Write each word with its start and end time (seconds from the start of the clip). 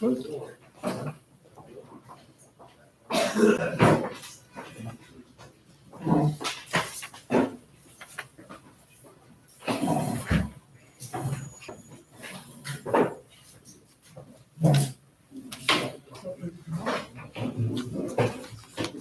Das 0.00 0.08
sind 0.08 0.18
die 0.18 0.40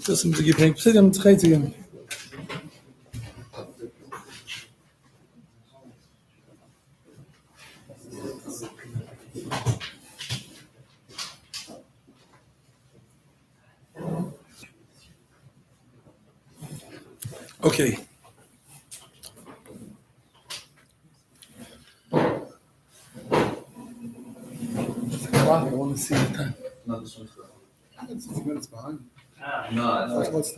Kısmımızı 0.05 0.43
gitmek 0.43 0.77
istedim, 0.77 1.11
tıkaytayım. 1.11 1.78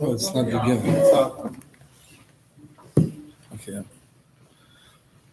like, 0.00 0.08
Oh, 0.08 0.14
it's 0.14 0.34
not 0.34 0.46
beginning. 0.46 1.56
Okay. 3.54 3.82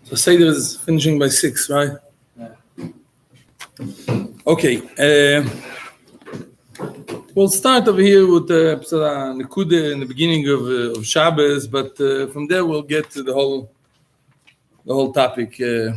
So 0.03 0.15
Seder 0.15 0.45
is 0.45 0.77
finishing 0.77 1.19
by 1.19 1.29
six, 1.29 1.69
right? 1.69 1.91
Okay. 4.45 4.81
Uh, 4.97 5.47
we'll 7.35 7.49
start 7.49 7.87
over 7.87 8.01
here 8.01 8.29
with 8.31 8.43
uh, 8.43 8.75
the 8.75 9.35
Nekuda 9.37 9.93
in 9.93 9.99
the 9.99 10.05
beginning 10.05 10.47
of, 10.49 10.61
uh, 10.61 10.99
of 10.99 11.05
Shabbos, 11.05 11.67
but 11.67 11.99
uh, 12.01 12.27
from 12.27 12.47
there 12.47 12.65
we'll 12.65 12.81
get 12.81 13.09
to 13.11 13.23
the 13.23 13.33
whole 13.33 13.71
the 14.85 14.93
whole 14.93 15.13
topic. 15.13 15.61
Uh, 15.61 15.93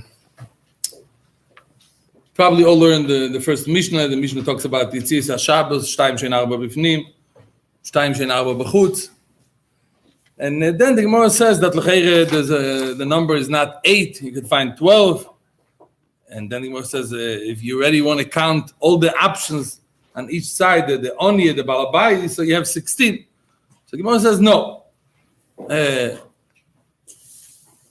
probably 2.35 2.65
all 2.65 2.79
learned 2.79 3.09
the, 3.09 3.29
the 3.29 3.41
first 3.41 3.67
Mishnah. 3.69 4.09
The 4.09 4.17
Mishnah 4.17 4.43
talks 4.43 4.65
about 4.65 4.93
Yitzis 4.93 5.31
HaShabbos, 5.33 5.85
Shtayim 5.97 6.19
Shein 6.19 6.37
Arba 6.37 6.59
Bifnim, 6.59 7.07
Shtayim 7.85 8.15
Shein 8.15 8.35
Arba 8.35 8.65
B'chutz. 8.65 9.11
And 10.39 10.63
then 10.63 10.97
the 10.97 11.03
Gemara 11.03 11.31
says 11.31 11.61
that 11.61 11.73
a, 11.75 12.95
the 12.95 13.07
number 13.07 13.37
is 13.37 13.49
not 13.49 13.81
eight, 13.85 14.21
you 14.23 14.33
could 14.33 14.49
find 14.49 14.77
12. 14.77 15.29
And 16.31 16.51
then 16.51 16.63
the 16.63 16.69
Gemara 16.69 16.85
says, 16.85 17.13
uh, 17.13 17.17
if 17.17 17.63
you 17.63 17.79
already 17.79 18.01
want 18.01 18.19
to 18.19 18.25
count 18.25 18.73
all 18.81 18.99
the 18.99 19.15
options 19.17 19.81
on 20.17 20.31
each 20.31 20.47
side, 20.47 20.89
the, 20.89 20.97
the 20.97 21.17
Oni, 21.17 21.53
the 21.53 21.63
Balabai, 21.63 22.29
so 22.29 22.43
you 22.43 22.55
have 22.55 22.67
16. 22.67 23.25
So 23.87 23.97
the 23.97 23.97
Gemara 23.99 24.19
says, 24.19 24.41
no. 24.41 24.85
Uh, 25.69 26.17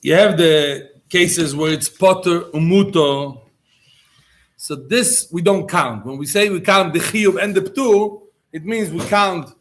you 0.02 0.14
have 0.16 0.38
the 0.38 0.92
cases 1.10 1.56
where 1.56 1.72
it's 1.72 1.88
Potter, 1.88 2.42
Umuto. 2.54 3.42
So 4.58 4.76
this 4.76 5.30
we 5.32 5.42
don't 5.42 5.70
count. 5.70 6.06
When 6.06 6.18
we 6.18 6.26
say 6.26 6.50
we 6.50 6.60
count 6.60 6.94
the 6.94 7.00
Chiyuv 7.00 7.42
and 7.42 7.54
the 7.54 7.62
Ptur, 7.62 8.22
it 8.52 8.66
means 8.66 8.90
we 8.92 9.00
count 9.08 9.56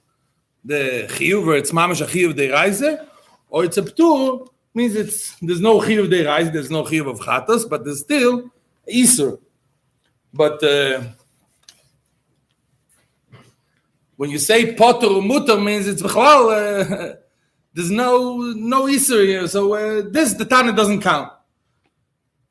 the 0.65 1.07
chiyuv 1.11 1.47
where 1.47 1.57
it's 1.57 1.73
mamash 1.73 2.01
a 2.01 2.07
chiyuv 2.07 2.37
de 2.37 2.51
reise, 2.51 2.99
or 3.49 3.65
it's 3.65 3.77
a 3.77 3.83
ptur 3.83 4.49
means 4.75 4.95
it's 4.95 5.37
there's 5.41 5.61
no 5.61 5.81
chiyuv 5.81 6.11
de 6.11 6.25
reise, 6.25 6.51
there's 6.53 6.71
no 6.71 6.85
chiyuv 6.85 7.09
of 7.11 7.21
chatos, 7.21 7.69
but 7.69 7.85
there's 7.85 8.01
still 8.01 8.51
iser. 8.89 9.39
But 10.33 10.63
uh, 10.63 11.03
when 14.17 14.31
you 14.31 14.39
say 14.39 14.75
potter 14.75 15.07
or 15.07 15.23
mutter 15.23 15.59
means 15.59 15.87
it's 15.89 16.03
b'chlal, 16.03 16.53
uh, 16.53 17.15
there's 17.75 17.91
no 17.91 18.37
no 18.57 18.87
iser 18.87 19.23
here, 19.23 19.49
so 19.49 19.75
uh, 19.75 20.03
this 20.11 20.35
the 20.35 20.45
Tana 20.45 20.73
doesn't 20.73 21.01
count. 21.01 21.33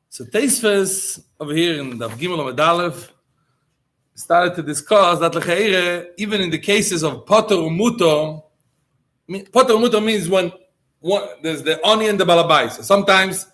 So 0.08 0.24
Teisves 0.24 1.22
over 1.38 1.54
here 1.54 1.80
in 1.80 1.96
the 1.96 2.08
Gimel 2.08 2.58
Aleph 2.58 3.12
started 4.20 4.54
to 4.54 4.62
discuss 4.62 5.18
that 5.20 5.32
lecheire, 5.32 6.10
even 6.16 6.40
in 6.40 6.50
the 6.50 6.58
cases 6.58 7.02
of 7.02 7.26
potter 7.26 7.54
or 7.54 7.70
muto, 7.70 8.42
me- 9.26 9.44
potter 9.44 9.72
or 9.72 9.80
muto 9.80 10.04
means 10.04 10.28
when 10.28 10.52
one, 11.00 11.22
there's 11.42 11.62
the 11.62 11.80
oni 11.82 12.08
and 12.08 12.20
the 12.20 12.24
balabais. 12.24 12.72
So 12.72 12.82
sometimes 12.82 13.46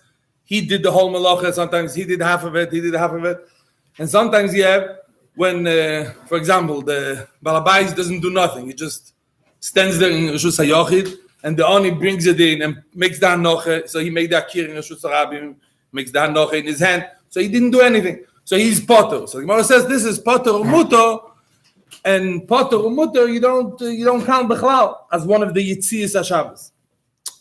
he 0.43 0.61
did 0.61 0.83
the 0.83 0.91
whole 0.91 1.11
malacha, 1.11 1.53
sometimes 1.53 1.95
he 1.95 2.03
did 2.03 2.21
half 2.21 2.43
of 2.43 2.55
it, 2.55 2.71
he 2.71 2.81
did 2.81 2.93
half 2.93 3.11
of 3.11 3.23
it, 3.23 3.37
and 3.97 4.09
sometimes 4.09 4.53
you 4.53 4.63
have 4.63 4.97
when, 5.35 5.67
uh, 5.67 6.13
for 6.25 6.37
example, 6.37 6.81
the 6.81 7.27
balabais 7.43 7.95
doesn't 7.95 8.19
do 8.19 8.31
nothing; 8.31 8.67
he 8.67 8.73
just 8.73 9.13
stands 9.59 9.97
there 9.99 10.11
in 10.11 10.23
Rishus 10.33 10.59
Hayochid, 10.59 11.15
and 11.43 11.55
the 11.55 11.65
oni 11.65 11.91
brings 11.91 12.25
it 12.25 12.41
in 12.41 12.61
and 12.61 12.83
makes 12.93 13.19
the 13.19 13.27
hanoche. 13.27 13.87
So 13.87 13.99
he 13.99 14.09
made 14.09 14.31
the 14.31 14.37
akir 14.41 14.67
in 14.67 14.75
Rishus 14.75 15.03
Harabim, 15.03 15.55
makes 15.91 16.11
the 16.11 16.19
hanoche 16.19 16.53
in 16.53 16.65
his 16.65 16.79
hand. 16.79 17.07
So 17.29 17.39
he 17.39 17.47
didn't 17.47 17.71
do 17.71 17.81
anything. 17.81 18.25
So 18.47 18.55
he's 18.55 18.79
potter. 18.79 19.27
So 19.27 19.39
the 19.39 19.43
Gemara 19.43 19.61
says 19.61 19.87
this 19.87 20.05
is 20.05 20.19
potter 20.19 20.51
or 20.51 20.63
muto, 20.63 21.31
and 22.05 22.47
potter 22.47 22.77
or 22.77 22.89
muto 22.89 23.29
you 23.29 23.41
don't 23.41 23.77
you 23.81 24.05
don't 24.05 24.25
count 24.25 24.49
bechlal 24.49 24.99
as 25.11 25.25
one 25.25 25.43
of 25.43 25.53
the 25.53 25.59
yitzias 25.59 26.15
hashabbos. 26.15 26.71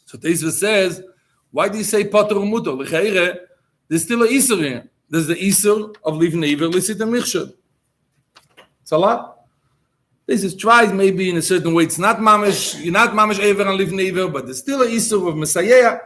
So 0.05 0.19
Teisva 0.19 0.51
says, 0.51 1.05
why 1.53 1.69
do 1.69 1.79
you 1.79 1.85
say 1.85 2.09
potter 2.09 2.35
or 2.35 2.43
muto? 2.43 2.77
L'cheire, 2.77 3.39
there's 3.87 4.03
still 4.03 4.25
a 4.25 4.27
isur 4.27 4.59
here. 4.59 4.89
There's 5.09 5.29
the 5.29 5.37
isur 5.37 5.95
of 6.03 6.17
leaving 6.17 6.41
the 6.41 6.49
evil 6.49 6.71
lisit 6.71 7.01
and 7.01 7.13
michshud. 7.13 7.55
It's 8.83 8.91
a 8.91 8.99
lot. 8.99 9.47
This 10.27 10.43
is 10.43 10.57
tried 10.57 10.93
maybe 10.93 11.31
in 11.31 11.37
a 11.37 11.43
certain 11.43 11.73
way. 11.73 11.85
It's 11.85 12.01
not 12.01 12.17
mamish. 12.17 12.83
You're 12.83 12.93
not 12.93 13.13
mamish 13.13 13.39
ever 13.39 13.63
and 13.63 13.77
leaving 13.77 14.01
evil, 14.01 14.29
but 14.29 14.47
there's 14.47 14.59
still 14.59 14.83
a 14.83 14.87
isur 14.89 15.29
of 15.29 15.37
messiah. 15.37 16.01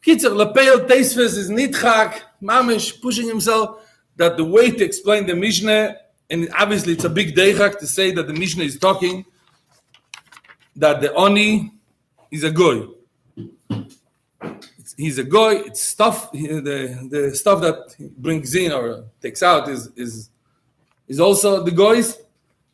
Kitzer 0.00 0.30
lepeil 0.30 0.86
Teisves 0.86 1.36
is 1.36 1.50
nitchak 1.50 2.20
mamish 2.40 3.02
pushing 3.02 3.26
himself 3.26 3.84
that 4.18 4.36
the 4.36 4.44
way 4.44 4.70
to 4.70 4.84
explain 4.84 5.26
the 5.26 5.34
Mishnah, 5.34 5.96
and 6.30 6.48
obviously 6.56 6.92
it's 6.92 7.04
a 7.04 7.08
big 7.08 7.34
deichak 7.34 7.78
to 7.78 7.86
say 7.86 8.12
that 8.12 8.26
the 8.26 8.34
Mishnah 8.34 8.64
is 8.64 8.78
talking 8.78 9.24
that 10.78 11.00
the 11.00 11.12
Oni 11.14 11.72
is 12.30 12.44
a 12.44 12.50
goy. 12.50 12.86
He's 14.96 15.18
a 15.18 15.24
goy. 15.24 15.56
It's 15.66 15.82
stuff. 15.82 16.30
The 16.32 17.08
the 17.10 17.34
stuff 17.34 17.60
that 17.60 17.94
he 17.98 18.06
brings 18.06 18.54
in 18.54 18.72
or 18.72 19.04
takes 19.20 19.42
out 19.42 19.68
is 19.68 19.90
is 19.96 20.30
is 21.06 21.20
also 21.20 21.62
the 21.62 21.70
goys, 21.70 22.18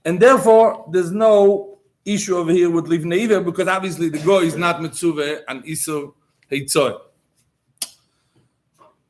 and 0.05 0.21
therefore 0.21 0.87
there's 0.91 1.13
no 1.13 1.79
issue 2.05 2.37
over 2.37 2.53
here 2.53 2.71
with 2.71 2.87
livnei 2.87 3.43
because 3.45 3.69
obviously 3.69 4.09
the 4.11 4.19
goy 4.19 4.41
is 4.41 4.57
not 4.57 4.77
mitzuve 4.81 5.43
and 5.49 5.65
isur 5.65 6.13
heitzor. 6.51 7.01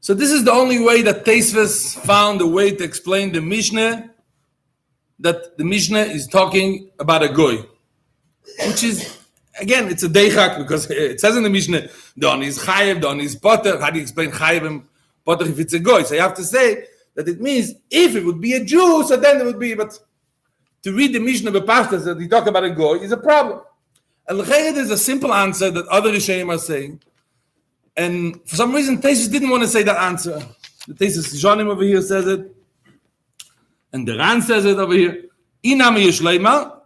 So 0.04 0.12
this 0.12 0.30
is 0.30 0.44
the 0.44 0.52
only 0.52 0.84
way 0.84 1.00
that 1.00 1.24
Teisves 1.24 1.98
found 2.00 2.38
a 2.42 2.46
way 2.46 2.76
to 2.76 2.84
explain 2.84 3.32
the 3.32 3.40
Mishnah 3.40 4.10
that 5.20 5.56
the 5.56 5.64
Mishnah 5.64 6.00
is 6.00 6.26
talking 6.26 6.90
about 6.98 7.22
a 7.22 7.30
goy, 7.30 7.64
which 8.66 8.84
is 8.84 9.18
again 9.58 9.88
it's 9.88 10.02
a 10.02 10.08
deichak 10.10 10.58
because 10.58 10.90
it 10.90 11.20
says 11.20 11.38
in 11.38 11.42
the 11.42 11.48
Mishnah 11.48 11.88
Don 12.18 12.42
is 12.42 12.58
chayev, 12.58 13.00
Don 13.00 13.18
is 13.18 13.34
potter. 13.34 13.80
How 13.80 13.88
do 13.88 13.96
you 13.96 14.02
explain 14.02 14.30
chayev 14.30 14.66
and 14.66 14.82
potter 15.24 15.46
if 15.46 15.58
it's 15.58 15.72
a 15.72 15.78
goy? 15.78 16.02
So 16.02 16.16
you 16.16 16.20
have 16.20 16.34
to 16.34 16.44
say 16.44 16.84
that 17.14 17.26
it 17.26 17.40
means 17.40 17.72
if 17.90 18.14
it 18.14 18.26
would 18.26 18.42
be 18.42 18.52
a 18.52 18.62
Jew, 18.62 19.04
so 19.04 19.16
then 19.16 19.40
it 19.40 19.46
would 19.46 19.58
be. 19.58 19.72
But 19.72 19.98
to 20.82 20.92
read 20.92 21.14
the 21.14 21.18
Mishnah 21.18 21.50
of 21.50 21.64
bepashtas 21.64 22.04
that 22.04 22.20
he 22.20 22.28
talk 22.28 22.46
about 22.46 22.64
a 22.64 22.70
goy 22.70 22.96
is 22.96 23.12
a 23.12 23.16
problem. 23.16 23.62
L'chayed 24.28 24.76
is 24.76 24.90
a 24.90 24.98
simple 24.98 25.32
answer 25.32 25.70
that 25.70 25.86
other 25.86 26.12
Rishonim 26.12 26.54
are 26.54 26.58
saying. 26.58 27.00
And 27.96 28.40
for 28.48 28.56
some 28.56 28.72
reason, 28.72 29.00
Tesis 29.00 29.30
didn't 29.30 29.50
want 29.50 29.62
to 29.62 29.68
say 29.68 29.82
that 29.82 29.98
answer. 29.98 30.42
The 30.88 30.94
Tesis 30.94 31.34
Jonim 31.42 31.68
over 31.68 31.82
here 31.82 32.02
says 32.02 32.26
it, 32.26 32.54
and 33.92 34.06
the 34.06 34.18
Ran 34.18 34.42
says 34.42 34.64
it 34.64 34.76
over 34.78 34.92
here. 34.92 35.26
Inam 35.64 35.96
Yishleima, 35.96 36.80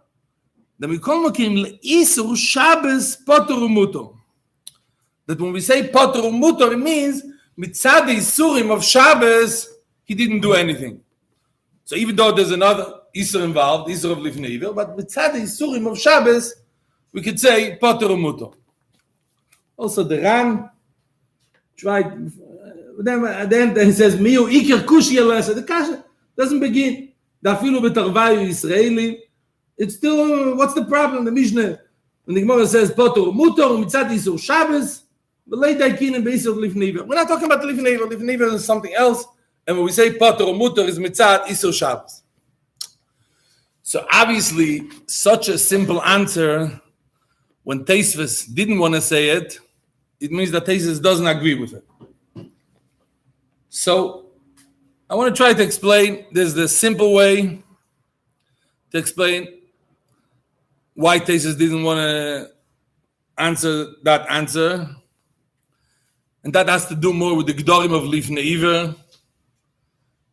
the 0.77 0.87
Mikol 0.87 1.27
Makim 1.29 1.65
Le'isur 1.65 2.37
Shabbos 2.37 3.17
Potter 3.17 3.55
Umuto. 3.55 4.15
That 5.25 5.41
when 5.41 5.51
we 5.51 5.61
say 5.61 5.87
Potter 5.89 6.21
Umuto, 6.21 6.71
it 6.71 6.77
means 6.77 7.23
mitzad 7.59 8.07
the 8.07 8.15
Isurim 8.15 8.71
of 8.71 8.83
Shabbos, 8.85 9.67
he 10.05 10.15
didn't 10.15 10.39
do 10.39 10.53
anything. 10.53 11.01
So 11.83 11.95
even 11.95 12.15
though 12.15 12.31
there's 12.31 12.51
another 12.51 12.93
Isur 13.15 13.43
involved, 13.43 13.89
Isur 13.89 14.11
of 14.11 14.19
Livnei 14.19 14.49
Evil, 14.49 14.73
but 14.73 14.95
mitzad 14.95 15.33
the 15.33 15.39
Isurim 15.39 15.91
of 15.91 15.99
Shabbos, 15.99 16.53
we 17.11 17.21
could 17.21 17.39
say 17.39 17.75
Potter 17.75 18.07
Umuto. 18.07 18.53
Also, 19.75 20.03
the 20.03 20.21
Ran 20.21 20.69
tried. 21.79 22.07
uh, 22.07 23.01
Then, 23.01 23.25
and 23.25 23.49
then 23.49 23.85
he 23.85 23.93
says, 23.93 24.17
"Miu 24.17 24.41
iker 24.51 24.83
kushi 24.85 25.17
elasa." 25.17 25.55
The 25.55 25.63
kasha 25.63 26.03
doesn't 26.37 26.59
begin. 26.59 27.13
The 27.41 27.55
afilu 27.55 27.79
betarvayu 27.79 28.47
Israeli. 28.47 29.23
It's 29.77 29.95
still. 29.95 30.55
What's 30.57 30.73
the 30.73 30.85
problem? 30.85 31.23
The 31.23 31.31
Mishnah, 31.31 31.79
when 32.25 32.35
the 32.35 32.41
Gemara 32.41 32.67
says 32.67 32.91
potor 32.91 33.31
mutor 33.31 33.69
mitzad 33.81 34.09
isur 34.11 34.37
Shabbos. 34.37 35.03
We're 35.51 35.79
not 37.15 37.27
talking 37.27 37.45
about 37.45 37.61
lifneiva. 37.63 38.05
Lifneiva 38.11 38.53
is 38.53 38.65
something 38.65 38.93
else. 38.93 39.25
And 39.65 39.77
when 39.77 39.85
we 39.85 39.91
say 39.91 40.15
potor 40.15 40.45
mutor 40.45 40.87
is 40.87 40.99
mitzad 40.99 41.45
isur 41.45 41.73
Shabbos. 41.73 42.21
So 43.81 44.05
obviously, 44.11 44.87
such 45.07 45.49
a 45.49 45.57
simple 45.57 46.03
answer, 46.03 46.79
when 47.63 47.83
Taisvis 47.83 48.53
didn't 48.53 48.77
want 48.77 48.93
to 48.93 49.01
say 49.01 49.29
it, 49.29 49.59
it 50.19 50.31
means 50.31 50.51
that 50.51 50.65
Tesis 50.65 51.01
doesn't 51.01 51.27
agree 51.27 51.55
with 51.55 51.73
it. 51.73 51.85
So 53.69 54.25
I 55.09 55.15
want 55.15 55.33
to 55.33 55.37
try 55.37 55.53
to 55.53 55.63
explain. 55.63 56.25
There's 56.31 56.53
the 56.53 56.67
simple 56.67 57.13
way 57.13 57.61
to 58.91 58.97
explain 58.97 59.61
why 60.93 61.19
Tesis 61.19 61.57
didn't 61.57 61.83
want 61.83 61.99
to 61.99 62.51
answer 63.37 63.93
that 64.03 64.29
answer. 64.29 64.89
And 66.43 66.53
that 66.53 66.69
has 66.69 66.87
to 66.87 66.95
do 66.95 67.13
more 67.13 67.35
with 67.35 67.47
the 67.47 67.53
Gdorim 67.53 67.93
of 67.93 68.05
Iver. 68.37 68.95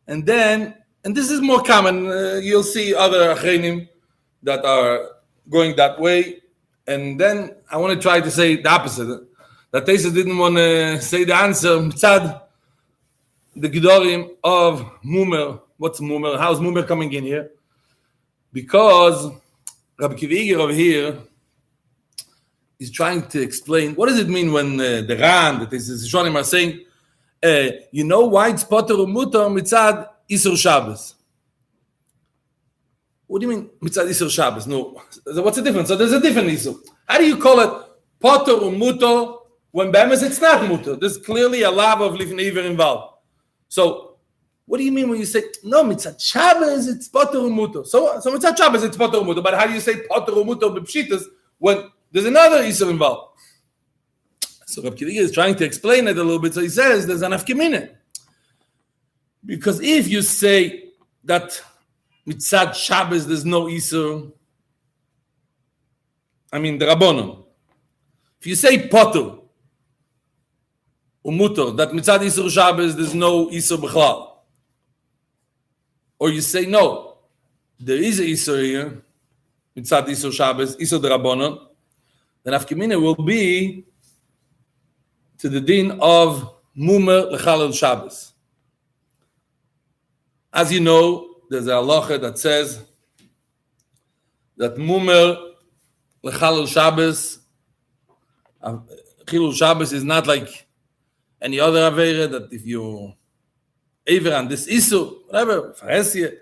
And 0.07 0.25
then 0.25 0.73
and 1.03 1.15
this 1.15 1.31
is 1.31 1.41
more 1.41 1.63
common. 1.63 2.07
Uh, 2.07 2.39
you'll 2.43 2.63
see 2.63 2.93
other 2.93 3.33
achrenim 3.33 3.87
that 4.43 4.65
are 4.65 5.11
going 5.49 5.75
that 5.77 5.99
way. 5.99 6.41
And 6.85 7.19
then 7.19 7.55
I 7.69 7.77
want 7.77 7.93
to 7.93 8.01
try 8.01 8.19
to 8.19 8.31
say 8.31 8.61
the 8.61 8.69
opposite. 8.69 9.26
That 9.71 9.85
Tesa 9.85 10.13
didn't 10.13 10.37
want 10.37 10.55
to 10.55 11.01
say 11.01 11.23
the 11.23 11.35
answer. 11.35 11.69
Tzad, 11.69 12.41
the 13.55 13.69
Gedorim 13.69 14.31
of 14.43 14.89
Mumer. 15.03 15.59
What's 15.77 15.99
Mumer? 15.99 16.37
How's 16.37 16.59
Mumer 16.59 16.87
coming 16.87 17.11
in 17.13 17.23
here? 17.23 17.51
Because 18.53 19.29
Rabbi 19.99 20.15
Akiva 20.15 20.41
Eiger 20.41 20.59
over 20.59 20.73
here 20.73 21.17
is 22.79 22.91
trying 22.91 23.27
to 23.27 23.41
explain 23.41 23.93
what 23.95 24.07
does 24.07 24.19
it 24.19 24.29
mean 24.29 24.53
when 24.53 24.79
uh, 24.79 25.01
the 25.01 25.17
Ran, 25.19 25.59
the 25.59 25.65
Rishonim 25.65 26.35
are 26.35 26.43
saying, 26.43 26.85
uh, 27.43 27.69
you 27.91 28.03
know 28.03 28.25
why 28.25 28.49
it's 28.49 28.63
Potter 28.63 28.93
Umutar 28.93 29.51
Mitzad 29.51 30.07
Isur 30.29 30.57
Shabbos. 30.57 31.15
What 33.27 33.41
do 33.41 33.47
you 33.47 33.55
mean 33.55 33.69
mitzad 33.81 34.07
Isur 34.07 34.29
Shabbos? 34.29 34.67
No, 34.67 35.01
what's 35.25 35.57
the 35.57 35.63
difference? 35.63 35.89
So 35.89 35.97
there's 35.97 36.13
a 36.13 36.21
different 36.21 36.47
Isur. 36.47 36.77
How 37.05 37.17
do 37.17 37.25
you 37.25 37.37
call 37.37 37.59
it 37.59 37.83
potter 38.19 38.53
muto 38.53 39.46
when 39.71 39.91
bemis 39.91 40.23
it's 40.23 40.41
not 40.41 40.61
muto? 40.61 40.99
There's 40.99 41.17
clearly 41.17 41.63
a 41.63 41.71
lab 41.71 42.01
of 42.01 42.13
livneiver 42.13 42.65
involved. 42.65 43.15
So 43.67 44.17
what 44.65 44.77
do 44.79 44.83
you 44.83 44.91
mean 44.91 45.09
when 45.09 45.19
you 45.19 45.25
say 45.25 45.43
no 45.63 45.83
mitzad 45.83 46.21
Shabbos 46.21 46.87
it's 46.87 47.07
potter 47.07 47.39
muto? 47.39 47.85
So 47.85 48.19
so 48.19 48.35
mitzad 48.35 48.57
Shabbos 48.57 48.83
it's 48.83 48.97
potter 48.97 49.17
or. 49.17 49.35
But 49.35 49.53
how 49.53 49.67
do 49.67 49.73
you 49.73 49.79
say 49.79 50.05
potter 50.07 50.33
muto 50.33 50.77
b'pshitas 50.77 51.23
when 51.57 51.89
there's 52.11 52.25
another 52.25 52.63
Isur 52.63 52.89
involved? 52.89 53.39
So 54.65 54.83
Rav 54.83 54.95
Akiva 54.95 55.09
Eiger 55.09 55.21
is 55.21 55.31
trying 55.31 55.55
to 55.55 55.65
explain 55.65 56.07
it 56.07 56.17
a 56.17 56.23
little 56.23 56.39
bit. 56.39 56.53
So 56.53 56.61
he 56.61 56.69
says 56.69 57.07
there's 57.07 57.21
an 57.21 57.31
afkemine. 57.31 57.95
Because 59.45 59.79
if 59.79 60.09
you 60.09 60.21
say 60.21 60.89
that 61.23 61.61
mitzad 62.27 62.73
Shabbos 62.73 63.25
there's 63.25 63.45
no 63.45 63.65
Isur, 63.65 64.31
I 66.51 66.59
mean 66.59 66.77
the 66.77 66.85
Rabbonon. 66.85 67.45
If 68.39 68.47
you 68.47 68.55
say 68.55 68.87
Potter, 68.87 69.36
That 71.27 71.91
mitzad 71.91 72.19
Isur 72.19 72.49
Shabbos 72.49 72.95
there's 72.95 73.13
no 73.13 73.47
Isur 73.47 73.77
B'chlal, 73.77 74.29
or 76.19 76.29
you 76.29 76.39
say 76.39 76.65
no, 76.65 77.17
there 77.79 77.97
is 77.97 78.19
a 78.19 78.23
Isur 78.23 78.63
here, 78.63 79.03
mitzad 79.75 80.07
Isur 80.07 80.31
Shabbos, 80.31 80.77
Isur 80.77 81.01
the 81.01 81.09
Rabbonon, 81.09 81.59
then 82.43 82.53
Afkemina 82.53 83.01
will 83.01 83.15
be 83.15 83.85
to 85.39 85.49
the 85.49 85.59
din 85.59 85.99
of 85.99 86.55
Mumer 86.77 87.29
Lechalel 87.33 87.73
Shabbos. 87.73 88.33
As 90.53 90.71
you 90.71 90.79
know, 90.79 91.35
there's 91.49 91.67
a 91.67 91.71
halacha 91.71 92.21
that 92.21 92.39
says 92.39 92.81
that 94.55 94.75
mumer 94.75 95.53
lechalul 96.23 96.67
Shabbos, 96.67 97.39
uh, 98.61 98.77
chilul 99.25 99.53
Shabbos 99.53 99.93
is 99.93 100.03
not 100.03 100.25
like 100.25 100.66
any 101.41 101.59
other 101.59 101.89
avera 101.89 102.29
that 102.31 102.51
if 102.51 102.65
you 102.65 103.13
aver 104.05 104.33
on 104.33 104.47
this 104.47 104.67
isu, 104.67 105.27
whatever, 105.27 105.73
faresie. 105.73 106.35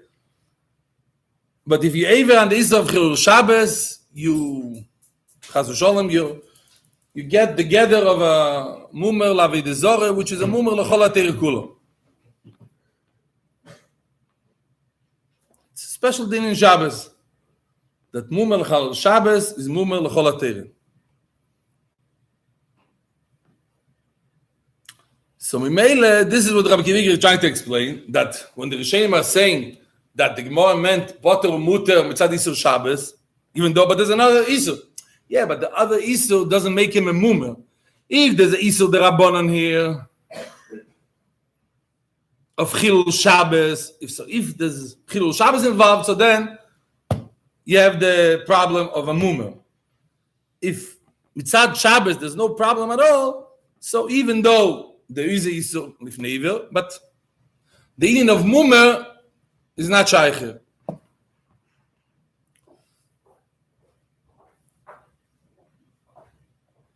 But 1.67 1.83
if 1.83 1.95
you 1.95 2.07
aver 2.07 2.37
on 2.37 2.49
the 2.49 2.55
isu 2.55 2.79
of 2.79 2.87
chilul 2.87 3.17
Shabbos, 3.17 3.99
you 4.13 4.83
chas 5.41 5.69
v'sholem, 5.69 6.11
you 6.11 6.43
you 7.13 7.23
get 7.23 7.55
together 7.55 7.97
of 7.97 8.21
a 8.21 8.87
mumer 8.93 9.33
lavidizore, 9.33 10.15
which 10.15 10.31
is 10.31 10.41
a 10.41 10.45
mumer 10.45 10.73
lechol 10.77 11.33
kulo. 11.33 11.75
special 16.05 16.27
din 16.27 16.43
in 16.43 16.55
Shabbos. 16.55 17.09
That 18.11 18.29
Mumel 18.29 18.65
Chal 18.67 18.93
Shabbos 18.93 19.53
is 19.53 19.67
Mumel 19.67 20.07
Lechol 20.07 20.31
HaTeirin. 20.31 20.69
So 25.45 25.59
Mimele, 25.59 26.27
this 26.27 26.47
is 26.47 26.53
what 26.55 26.65
Rabbi 26.65 26.81
Akiva 26.81 26.97
Eiger 26.97 27.11
is 27.11 27.19
trying 27.19 27.37
to 27.37 27.45
explain, 27.45 28.11
that 28.11 28.35
when 28.55 28.69
the 28.69 28.77
Rishonim 28.77 29.13
are 29.13 29.21
saying 29.21 29.77
that 30.15 30.35
the 30.35 30.41
Gemara 30.41 30.75
meant 30.75 31.21
Potter 31.21 31.49
Muter 31.49 32.01
Mitzad 32.01 32.29
Isur 32.29 32.55
Shabbos, 32.55 33.13
even 33.53 33.71
though, 33.71 33.87
but 33.87 33.95
there's 33.95 34.09
another 34.09 34.43
Isur. 34.45 34.79
Yeah, 35.27 35.45
but 35.45 35.61
the 35.61 35.71
other 35.73 36.01
Isur 36.01 36.49
doesn't 36.49 36.73
make 36.73 36.95
him 36.95 37.07
a 37.09 37.13
Mumer. 37.13 37.61
If 38.09 38.35
there's 38.35 38.53
an 38.53 38.59
Isur 38.59 38.91
Rabbanon 38.91 39.53
here, 39.53 40.07
of 42.57 42.73
Chilul 42.73 43.13
Shabbos. 43.13 43.93
If 44.01 44.09
so, 44.09 44.25
if 44.27 44.57
there's 44.57 44.95
Chilul 45.05 45.35
Shabbos 45.35 45.63
involved, 45.63 46.07
so 46.07 46.15
then 46.15 46.57
you 47.65 47.77
have 47.77 47.99
the 47.99 48.41
problem 48.47 48.89
of 48.95 49.09
a 49.09 49.13
mumer. 49.13 49.55
If 50.59 50.97
mitzad 51.37 51.75
Shabbos, 51.75 52.17
there's 52.17 52.35
no 52.35 52.49
problem 52.49 52.89
at 52.89 52.99
all. 52.99 53.59
So 53.79 54.09
even 54.09 54.41
though 54.41 54.94
there 55.09 55.27
is 55.27 55.45
a 55.45 55.51
issue 55.51 55.93
lifnei 56.01 56.67
but 56.71 56.97
the 57.97 58.07
eating 58.07 58.29
of 58.29 58.43
mumer 58.43 59.05
is 59.77 59.89
not 59.89 60.07
shaykh. 60.09 60.57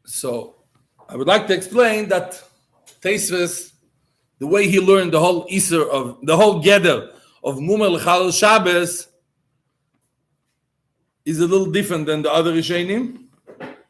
So 0.06 0.56
I 1.08 1.16
would 1.16 1.28
like 1.28 1.48
to 1.48 1.54
explain 1.54 2.10
that 2.10 2.44
Taisvis 3.02 3.72
the 4.40 4.48
way 4.48 4.68
he 4.68 4.80
learned 4.80 5.14
the 5.14 5.20
whole 5.20 5.46
Easter 5.50 5.90
of 5.90 6.18
the 6.24 6.36
whole 6.36 6.60
gather 6.60 7.12
of 7.44 7.58
Mumel 7.58 8.02
Chal 8.04 8.32
Shabbos 8.32 9.08
is 11.26 11.40
a 11.40 11.48
little 11.48 11.72
different 11.72 12.06
than 12.06 12.22
the 12.22 12.32
other 12.32 12.54
Rishonim, 12.54 13.26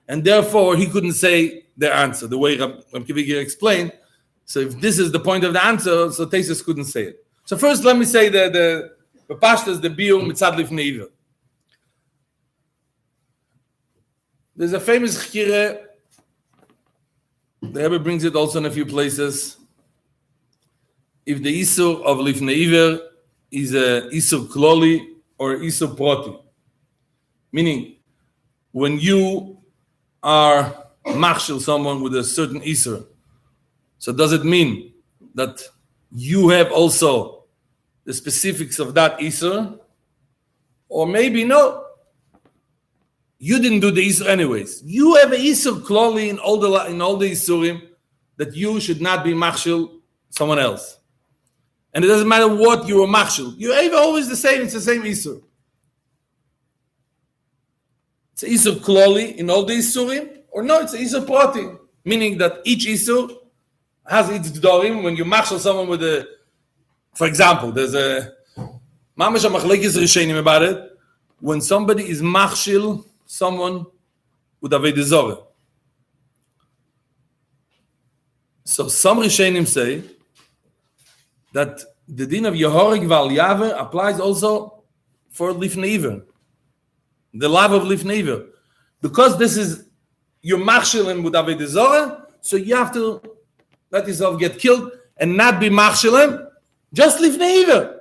and 0.08 0.24
therefore 0.24 0.76
he 0.76 0.88
couldn't 0.88 1.14
say 1.14 1.66
the 1.78 1.94
answer 1.94 2.28
the 2.28 2.38
way 2.38 2.58
Rab, 2.58 2.84
Rab 2.94 3.10
explained. 3.10 3.94
So 4.50 4.62
if 4.62 4.82
this 4.82 4.98
is 4.98 5.12
the 5.12 5.20
point 5.20 5.44
of 5.44 5.54
the 5.54 5.64
answer, 5.64 6.12
so 6.12 6.26
Tesis 6.26 6.66
couldn't 6.66 6.86
say 6.86 7.04
it. 7.04 7.24
So 7.46 7.56
first, 7.56 7.84
let 7.84 7.96
me 7.96 8.04
say 8.04 8.30
the 8.30 8.50
the 8.50 8.92
the 9.28 9.36
pashtas 9.36 9.80
the 9.80 9.90
biur 9.90 10.26
mitzad 10.26 10.56
lifnei 10.58 11.08
There's 14.56 14.74
a 14.74 14.80
famous 14.80 15.32
chire. 15.32 15.86
The 17.62 17.84
Rebbe 17.84 18.00
brings 18.00 18.24
it 18.24 18.36
also 18.36 18.58
in 18.58 18.66
a 18.66 18.72
few 18.72 18.88
places 18.88 19.58
if 21.28 21.44
the 21.44 21.62
Isur 21.62 22.02
of 22.04 22.18
Lifnei 22.18 23.00
is 23.52 23.76
a 23.76 24.10
Isur 24.10 24.48
Kloli 24.48 25.18
or 25.38 25.58
Isur 25.58 25.96
Proti. 25.96 26.36
Meaning, 27.52 27.98
when 28.72 29.00
you 29.00 29.60
are 30.24 30.74
marshal 31.06 31.60
someone 31.60 32.02
with 32.02 32.16
a 32.16 32.24
certain 32.24 32.62
Isur, 32.62 33.06
so 34.00 34.14
does 34.14 34.34
it 34.34 34.44
mean 34.44 34.94
that 35.36 35.62
you 36.12 36.50
have 36.50 36.72
also 36.72 37.44
the 38.06 38.14
specifics 38.14 38.80
of 38.80 38.94
that 38.96 39.20
Isur? 39.20 39.78
Or 40.88 41.06
maybe 41.06 41.44
no. 41.44 41.86
You 43.38 43.60
didn't 43.62 43.82
do 43.82 43.92
the 43.92 44.06
Isur 44.08 44.26
anyways. 44.28 44.82
You 44.86 45.16
have 45.16 45.32
a 45.32 45.36
Isur 45.36 45.82
Kloli 45.82 46.30
in 46.30 46.40
all 46.40 46.58
the 46.58 46.72
in 46.88 47.02
all 47.02 47.18
the 47.18 47.32
Isurim 47.32 47.82
that 48.38 48.56
you 48.56 48.80
should 48.80 49.02
not 49.02 49.24
be 49.24 49.34
marshal 49.34 50.00
someone 50.30 50.60
else. 50.60 50.98
And 51.94 52.06
it 52.06 52.08
doesn't 52.08 52.28
matter 52.28 52.48
what 52.48 52.88
you 52.88 53.04
are 53.04 53.08
machshel. 53.08 53.54
You're 53.58 53.96
always 53.96 54.30
the 54.30 54.36
same. 54.36 54.62
It's 54.62 54.74
the 54.74 54.82
same 54.82 55.04
Isur. 55.04 55.42
It's 58.34 58.44
an 58.44 58.50
Isur 58.50 58.80
Kloli 58.80 59.36
in 59.36 59.50
all 59.50 59.66
the 59.66 59.74
Isurim, 59.74 60.40
or 60.50 60.64
no, 60.64 60.80
it's 60.80 60.94
an 60.94 61.02
Isur 61.02 61.26
Proti, 61.26 61.78
meaning 62.06 62.38
that 62.38 62.62
each 62.64 62.86
Isur 62.86 63.36
has 64.10 64.30
its 64.30 64.50
Gdorim. 64.52 65.04
When 65.04 65.16
you 65.16 65.26
machshel 65.26 65.60
someone 65.60 65.88
with 65.88 66.04
a, 66.04 66.28
for 67.16 67.28
example, 67.28 67.72
there's 67.72 67.94
a 67.94 68.32
Mamash 69.18 69.46
HaMachlekes 69.46 69.98
Rishonim 69.98 70.40
about 70.40 70.64
it. 70.64 70.98
When 71.40 71.62
somebody 71.62 72.10
is 72.10 72.22
machshel 72.22 73.06
someone 73.26 73.86
with 74.62 74.74
a 74.74 75.04
Zorah. 75.04 75.38
So 78.66 78.88
some 78.88 79.20
Rishonim 79.20 79.68
say 79.68 80.04
that 81.54 81.80
the 82.08 82.26
din 82.26 82.46
of 82.46 82.54
Yehorig 82.54 83.08
Val 83.08 83.30
Yaver 83.30 83.80
applies 83.80 84.20
also 84.20 84.84
for 85.30 85.54
Lifnei 85.54 86.24
the 87.34 87.48
love 87.48 87.72
of 87.72 87.84
lifneiver. 87.84 88.48
Because 89.02 89.38
this 89.38 89.58
is 89.58 89.86
you 90.42 90.58
your 90.58 90.66
machshalim 90.66 91.24
with 91.24 91.34
Avodah 91.34 91.68
Zorah, 91.68 92.26
so 92.42 92.56
you 92.56 92.76
have 92.76 92.94
to 92.94 93.22
let 93.92 94.08
yourself 94.08 94.40
get 94.40 94.60
killed 94.60 94.92
and 95.18 95.36
not 95.36 95.60
be 95.60 95.70
machshalim, 95.70 96.48
just 96.94 97.20
lifneiver. 97.20 98.00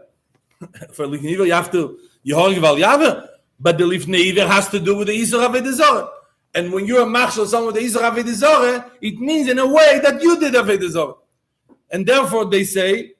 For 0.93 1.07
lifneiver, 1.07 1.47
you 1.47 1.53
have 1.53 1.71
to 1.73 1.99
Yehorig 2.27 2.61
Val 2.61 2.77
Yaver, 2.77 3.27
but 3.61 3.79
the 3.79 3.85
lifneiver 3.85 4.47
has 4.47 4.69
to 4.69 4.79
do 4.79 4.97
with 4.97 5.09
the 5.09 5.15
Isra 5.15 5.49
Avodah 5.49 5.73
Zorah. 5.73 6.09
And 6.55 6.73
when 6.73 6.87
you're 6.87 7.03
a 7.03 7.07
machshel 7.07 7.47
someone 7.47 7.75
with 7.75 7.83
the 7.83 7.89
Isra 7.89 8.11
Avodah 8.11 8.91
it 9.01 9.19
means 9.19 9.49
in 9.49 9.59
a 9.59 9.67
way 9.67 10.01
that 10.03 10.23
you 10.23 10.39
did 10.39 10.55
Avodah 10.55 10.91
Zorah. 10.91 11.15
And 11.91 12.07
therefore 12.07 12.47
they 12.47 12.65
say, 12.65 13.15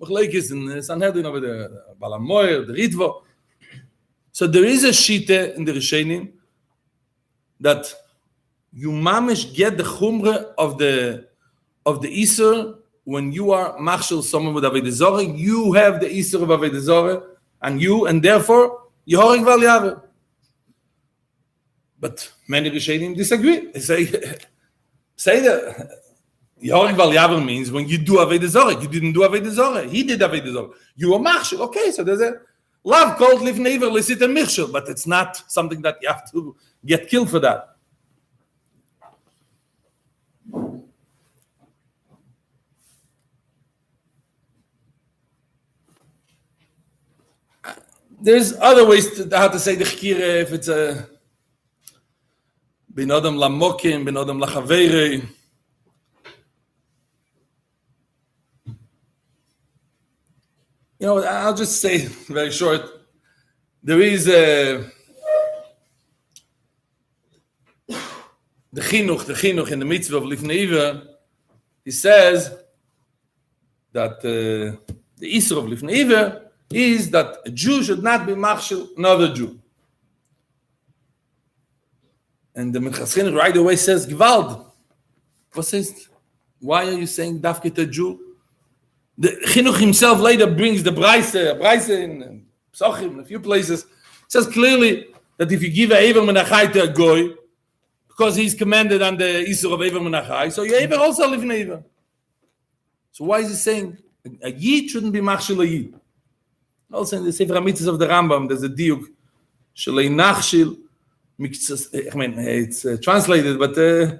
Machlekes 0.00 0.52
in 0.52 0.82
Sanhedrin 0.82 1.24
over 1.24 1.40
the 1.40 1.84
Balamoyer, 2.00 2.66
the 2.66 2.74
Ritvo. 2.74 3.22
So 4.32 4.46
there 4.46 4.64
is 4.64 4.84
a 4.84 4.88
shita 4.88 5.56
in 5.56 5.64
the 5.64 5.72
Rishonim 5.72 6.32
that 7.60 7.94
you 8.72 8.90
mamish 8.90 9.54
get 9.54 9.78
the 9.78 9.82
chumre 9.82 10.52
of 10.58 10.76
the 10.76 11.26
of 11.86 12.02
the 12.02 12.22
Isser 12.22 12.76
when 13.04 13.32
you 13.32 13.52
are 13.52 13.78
machshel 13.78 14.22
someone 14.22 14.52
with 14.52 14.64
Avodah 14.64 15.38
you 15.38 15.72
have 15.72 16.00
the 16.00 16.08
Isser 16.08 16.42
of 16.42 16.48
Avodah 16.48 17.24
and 17.62 17.80
you, 17.80 18.06
and 18.06 18.22
therefore, 18.22 18.82
Yehorig 19.08 19.44
Val. 19.44 20.02
But 21.98 22.30
many 22.48 22.70
Rishonim 22.70 23.16
disagree. 23.16 23.70
They 23.72 23.80
say, 23.80 24.04
say 25.16 25.40
that 25.40 26.02
Yehorig 26.62 26.96
Val 26.96 27.40
means 27.40 27.70
when 27.70 27.88
you 27.88 27.98
do 27.98 28.14
Avodah 28.14 28.82
you 28.82 28.88
didn't 28.88 29.12
do 29.12 29.20
Avodah. 29.20 29.88
He 29.88 30.02
did 30.02 30.20
Avodah. 30.20 30.72
You 30.96 31.12
were 31.12 31.20
machshel. 31.20 31.62
Okay, 31.62 31.92
so 31.92 32.02
there's 32.02 32.20
a 32.20 32.40
love 32.82 33.16
called 33.16 33.40
Livneiver 33.40 33.90
Lisit 33.90 34.20
and 34.20 34.36
Michshel, 34.36 34.70
but 34.72 34.88
it's 34.88 35.06
not 35.06 35.42
something 35.50 35.80
that 35.82 35.96
you 36.02 36.08
have 36.08 36.30
to 36.32 36.56
get 36.84 37.08
killed 37.08 37.30
for 37.30 37.38
that. 37.38 37.75
There's 48.20 48.54
other 48.54 48.86
ways 48.86 49.14
to 49.16 49.36
how 49.36 49.48
to 49.48 49.58
say 49.58 49.74
the 49.74 49.84
chkira 49.84 50.20
eh, 50.20 50.40
if 50.40 50.52
it's 50.52 50.68
a 50.68 51.06
bin 52.92 53.10
adam 53.10 53.36
lamokim, 53.36 54.04
bin 54.06 54.16
adam 54.16 54.40
lachavere. 54.40 55.28
You 60.98 61.06
know, 61.06 61.22
I'll 61.22 61.54
just 61.54 61.78
say 61.80 62.06
very 62.06 62.50
short. 62.50 62.82
There 63.82 64.00
is 64.00 64.26
a 64.28 64.90
the 68.72 68.80
chinuch, 68.80 69.26
the 69.26 69.34
chinuch 69.34 69.70
in 69.70 69.78
the 69.78 69.84
mitzvah 69.84 70.16
of 70.16 70.24
Lifneiva, 70.24 71.06
he 71.84 71.90
says 71.90 72.52
that 73.92 74.18
uh, 74.18 74.92
the 75.18 75.36
Isra 75.36 75.58
of 75.58 75.64
Lifneiva 75.64 76.45
is 76.70 77.10
that 77.10 77.38
a 77.44 77.50
Jew 77.50 77.82
should 77.82 78.02
not 78.02 78.26
be 78.26 78.34
machshel 78.34 78.88
another 78.96 79.32
Jew. 79.32 79.60
And 82.54 82.74
the 82.74 82.78
Minchas 82.78 83.14
Chinuch 83.14 83.36
right 83.36 83.56
away 83.56 83.76
says, 83.76 84.06
Gewald. 84.06 84.64
What 85.52 85.66
says, 85.66 86.08
why 86.58 86.86
are 86.86 86.92
you 86.92 87.06
saying 87.06 87.40
Dafkit 87.40 87.90
Jew? 87.90 88.20
The 89.18 89.28
Chinuch 89.46 89.78
himself 89.78 90.20
later 90.20 90.46
brings 90.46 90.82
the 90.82 90.92
Braise, 90.92 91.32
Braise 91.32 91.88
in 91.88 92.46
Psochim, 92.74 93.12
in 93.12 93.20
a 93.20 93.24
few 93.24 93.40
places, 93.40 93.86
says 94.28 94.46
clearly 94.46 95.06
that 95.36 95.52
if 95.52 95.62
you 95.62 95.70
give 95.70 95.90
a 95.90 96.08
Ever 96.08 96.20
Menachai 96.20 96.72
to 96.72 96.82
a 96.82 96.88
Goy, 96.88 97.30
because 98.08 98.36
he's 98.36 98.54
commanded 98.54 99.02
on 99.02 99.16
the 99.16 99.44
Isur 99.48 99.72
of 99.72 99.82
Ever 99.82 100.00
Menachai, 100.00 100.52
so 100.52 100.62
your 100.62 100.78
Ever 100.80 100.96
also 100.96 101.28
live 101.28 101.42
in 101.42 101.50
Ever. 101.50 101.82
So 103.12 103.24
why 103.24 103.40
is 103.40 103.48
he 103.48 103.54
saying 103.54 103.98
a 104.42 104.50
Yid 104.50 104.90
shouldn't 104.90 105.12
be 105.12 105.20
Machshel 105.20 105.60
a 105.62 105.64
Yid? 105.66 105.94
Also 106.92 107.16
in 107.18 107.24
the 107.24 107.32
Sefer 107.32 107.54
HaMitzvahs 107.54 107.88
of 107.88 107.98
the 107.98 108.06
Rambam, 108.06 108.48
there's 108.48 108.62
a 108.62 108.68
diuk, 108.68 109.04
Shalei 109.74 110.08
Nachshil, 110.08 110.76
I 111.38 112.16
mean, 112.16 112.38
it's 112.38 112.86
uh, 112.86 112.96
translated, 113.02 113.58
but 113.58 113.76
uh, 113.76 114.16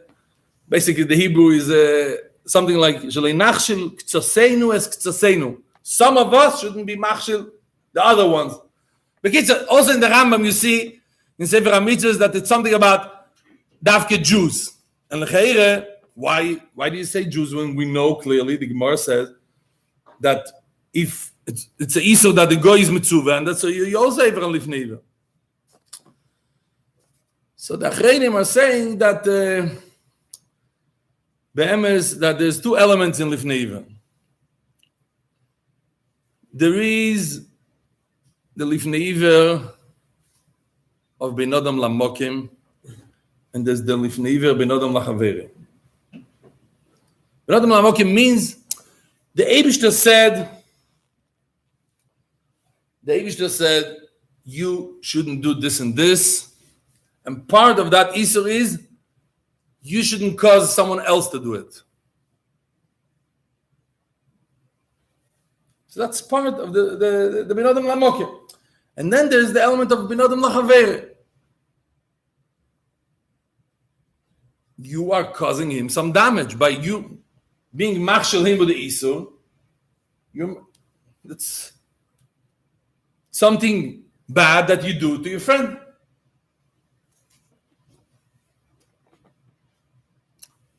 basically 0.69 1.05
the 1.05 1.17
Hebrew 1.17 1.51
is 1.51 1.71
uh, 1.71 2.17
something 2.45 2.77
like 2.77 2.97
Shalei 2.97 3.35
Nachshil 3.35 3.97
Ktsosenu 3.97 4.75
es 4.75 4.89
Ktsosenu. 4.89 5.59
Some 5.83 6.19
of 6.19 6.35
us 6.35 6.61
shouldn't 6.61 6.87
be 6.87 6.97
Machshil, 6.97 7.51
the 7.93 8.05
other 8.05 8.29
ones. 8.29 8.55
Because 9.23 9.51
also 9.71 9.93
in 9.95 10.01
the 10.01 10.09
Rambam 10.09 10.45
you 10.45 10.53
see 10.53 11.01
in 11.39 11.47
Sefer 11.47 11.71
HaMitzvahs 11.71 12.19
that 12.19 12.35
it's 12.35 12.49
something 12.49 12.75
about 12.75 13.29
Davke 13.83 14.23
Jews. 14.23 14.75
And 15.11 15.23
Lecheire, 15.23 15.87
why, 16.15 16.57
why 16.75 16.91
do 16.91 16.97
you 16.97 17.05
say 17.05 17.25
Jews 17.25 17.55
when 17.55 17.75
we 17.77 17.85
know 17.85 18.17
clearly, 18.17 18.57
the 18.57 18.67
Gemara 18.67 18.99
says, 18.99 19.29
that 20.21 20.47
if 20.93 21.33
it's, 21.47 21.69
it's 21.79 21.97
a 21.97 22.01
Isur 22.01 22.35
that 22.35 22.49
the 22.49 22.57
Goy 22.57 22.79
is 22.79 22.91
Mitzvah, 22.91 23.39
and 23.39 23.49
that's 23.49 23.61
so 23.61 23.69
you, 23.69 23.85
you 23.85 23.99
also 23.99 24.25
have 24.25 24.37
a 24.37 24.41
Lifneiva. 24.41 24.99
So 27.55 27.77
the 27.77 27.91
Achreinim 27.91 28.35
are 28.35 28.45
saying 28.45 28.99
that 28.99 29.27
uh, 29.27 29.75
Be'emes, 31.55 32.19
that 32.21 32.39
there's 32.39 32.61
two 32.61 32.77
elements 32.77 33.19
in 33.21 33.31
Lifneiva. 33.31 33.85
There 36.53 36.81
is 36.81 37.47
the 38.55 38.65
Lifneiva 38.65 39.73
of 41.21 41.33
Benodam 41.35 41.79
Lamokim, 41.79 42.49
and 43.53 43.67
there's 43.67 43.83
the 43.83 43.97
Lifneiva 43.97 44.51
of 44.51 44.59
Benodam 44.59 44.93
Lachavere. 44.93 45.51
Benodam 47.49 47.71
Lamokim 47.71 48.13
means 48.13 48.57
the 49.35 49.45
Abishter 49.45 49.93
said, 49.93 50.56
the 53.07 53.13
Abishter 53.13 53.49
said, 53.49 53.97
you 54.45 54.99
shouldn't 55.01 55.43
do 55.43 55.55
this 55.55 55.81
and 55.81 55.97
this. 55.97 56.55
And 57.25 57.49
part 57.49 57.79
of 57.79 57.91
that 57.93 58.13
Isur 58.13 58.49
is 58.49 58.81
you 59.83 60.03
shouldn't 60.03 60.39
cause 60.39 60.75
someone 60.75 61.01
else 61.01 61.29
to 61.31 61.39
do 61.39 61.55
it. 61.55 61.83
So 65.87 66.01
that's 66.01 66.21
part 66.21 66.55
of 66.55 66.73
the 66.73 66.83
the 66.97 67.45
the 67.49 67.55
binodam 67.55 67.85
lamokim. 67.85 68.31
And 68.97 69.13
then 69.13 69.31
there's 69.31 69.53
the 69.53 69.63
element 69.63 69.93
of 69.93 70.11
binodam 70.11 70.43
lachaver. 70.45 71.11
You 74.79 75.13
are 75.13 75.33
causing 75.33 75.71
him 75.71 75.89
some 75.89 76.13
damage 76.13 76.59
by 76.59 76.69
you 76.69 77.19
being 77.75 78.05
machshel 78.05 78.45
him 78.45 78.59
with 78.59 78.69
the 78.69 78.75
isur. 78.75 79.33
You 80.33 80.67
that's 81.25 81.73
something 83.37 84.03
bad 84.27 84.67
that 84.67 84.83
you 84.83 84.95
do 84.99 85.23
to 85.23 85.29
your 85.29 85.41
friend. 85.41 85.77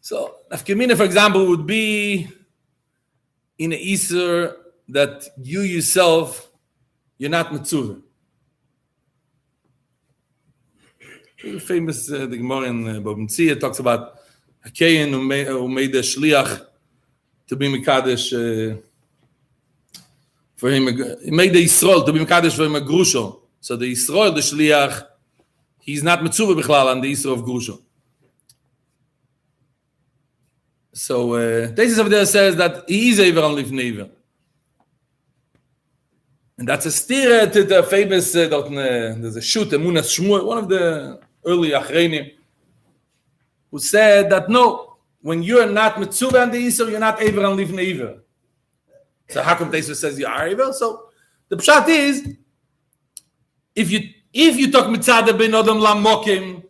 So 0.01 0.37
nafkamina, 0.51 0.97
for 0.97 1.03
example, 1.03 1.45
would 1.49 1.67
be 1.67 2.27
in 3.59 3.73
a 3.73 3.75
Easter 3.75 4.57
that 4.89 5.27
you 5.37 5.61
yourself 5.61 6.49
you're 7.19 7.29
not 7.29 7.53
mitzvah. 7.53 7.97
Famous 11.59 12.11
uh, 12.11 12.25
the 12.25 12.37
Gemara 12.37 12.69
in 12.69 13.07
uh, 13.07 13.55
talks 13.55 13.79
about 13.79 14.15
Hakayin 14.65 15.11
who 15.11 15.23
made, 15.23 15.47
who 15.47 15.67
made 15.67 15.91
the 15.91 15.99
shliach 15.99 16.65
to 17.47 17.55
be 17.55 17.67
mikadosh 17.67 18.33
uh, 18.33 18.77
for 20.57 20.69
him. 20.69 20.87
He 21.23 21.31
made 21.31 21.53
the 21.53 21.63
Yisrael 21.63 22.05
to 22.05 22.11
be 22.11 22.19
mikadosh 22.19 22.55
for 22.55 22.65
him 22.65 22.75
a 22.75 22.81
grusho. 22.81 23.39
So 23.61 23.75
the 23.77 23.91
Yisrael, 23.93 24.35
the 24.35 24.41
shliach, 24.41 25.05
he's 25.79 26.03
not 26.03 26.21
mitzvah 26.21 26.53
bichlal 26.53 26.91
on 26.91 26.99
the 26.99 27.13
Yisrael 27.13 27.33
of 27.33 27.41
grusho. 27.41 27.81
So 30.91 31.33
uh, 31.35 31.67
Tesis 31.73 31.99
of 31.99 32.09
there 32.09 32.25
says 32.25 32.55
that 32.55 32.89
he 32.89 33.09
is 33.09 33.19
Ever 33.19 33.41
on 33.41 33.55
Livneiver. 33.55 34.09
And 36.57 36.67
that's 36.67 36.87
a 36.87 36.91
steer 36.91 37.47
to 37.47 37.63
the 37.63 37.83
famous, 37.83 38.35
uh, 38.35 38.49
uh, 38.49 38.69
there's 38.69 39.35
a 39.35 39.41
shoot, 39.41 39.69
Emunas 39.69 40.17
Shmuel, 40.17 40.43
one 40.43 40.57
of 40.57 40.67
the 40.67 41.19
early 41.45 41.69
Achreinim, 41.69 42.33
who 43.69 43.77
said 43.77 44.31
that 44.31 44.49
no, 44.49 44.97
when 45.21 45.43
you're 45.43 45.69
not 45.69 45.99
Mitzvah 45.99 46.41
on 46.41 46.49
the 46.49 46.65
Yisrael, 46.65 46.89
you're 46.89 46.99
not 46.99 47.21
Ever 47.21 47.45
on 47.45 47.57
Livneiver. 47.57 48.21
So 49.29 49.41
how 49.41 49.55
come 49.55 49.71
Tesis 49.71 49.97
says 49.97 50.17
you 50.17 50.25
are 50.25 50.47
evil? 50.47 50.73
So 50.73 51.09
the 51.49 51.57
pshat 51.57 51.89
is, 51.89 52.35
if 53.75 53.91
you 53.91 54.09
if 54.33 54.57
you 54.57 54.71
talk 54.71 54.87
Mitzad 54.87 55.25
ben 55.37 55.53
Adam 55.53 55.77
Lamokim, 55.77 56.63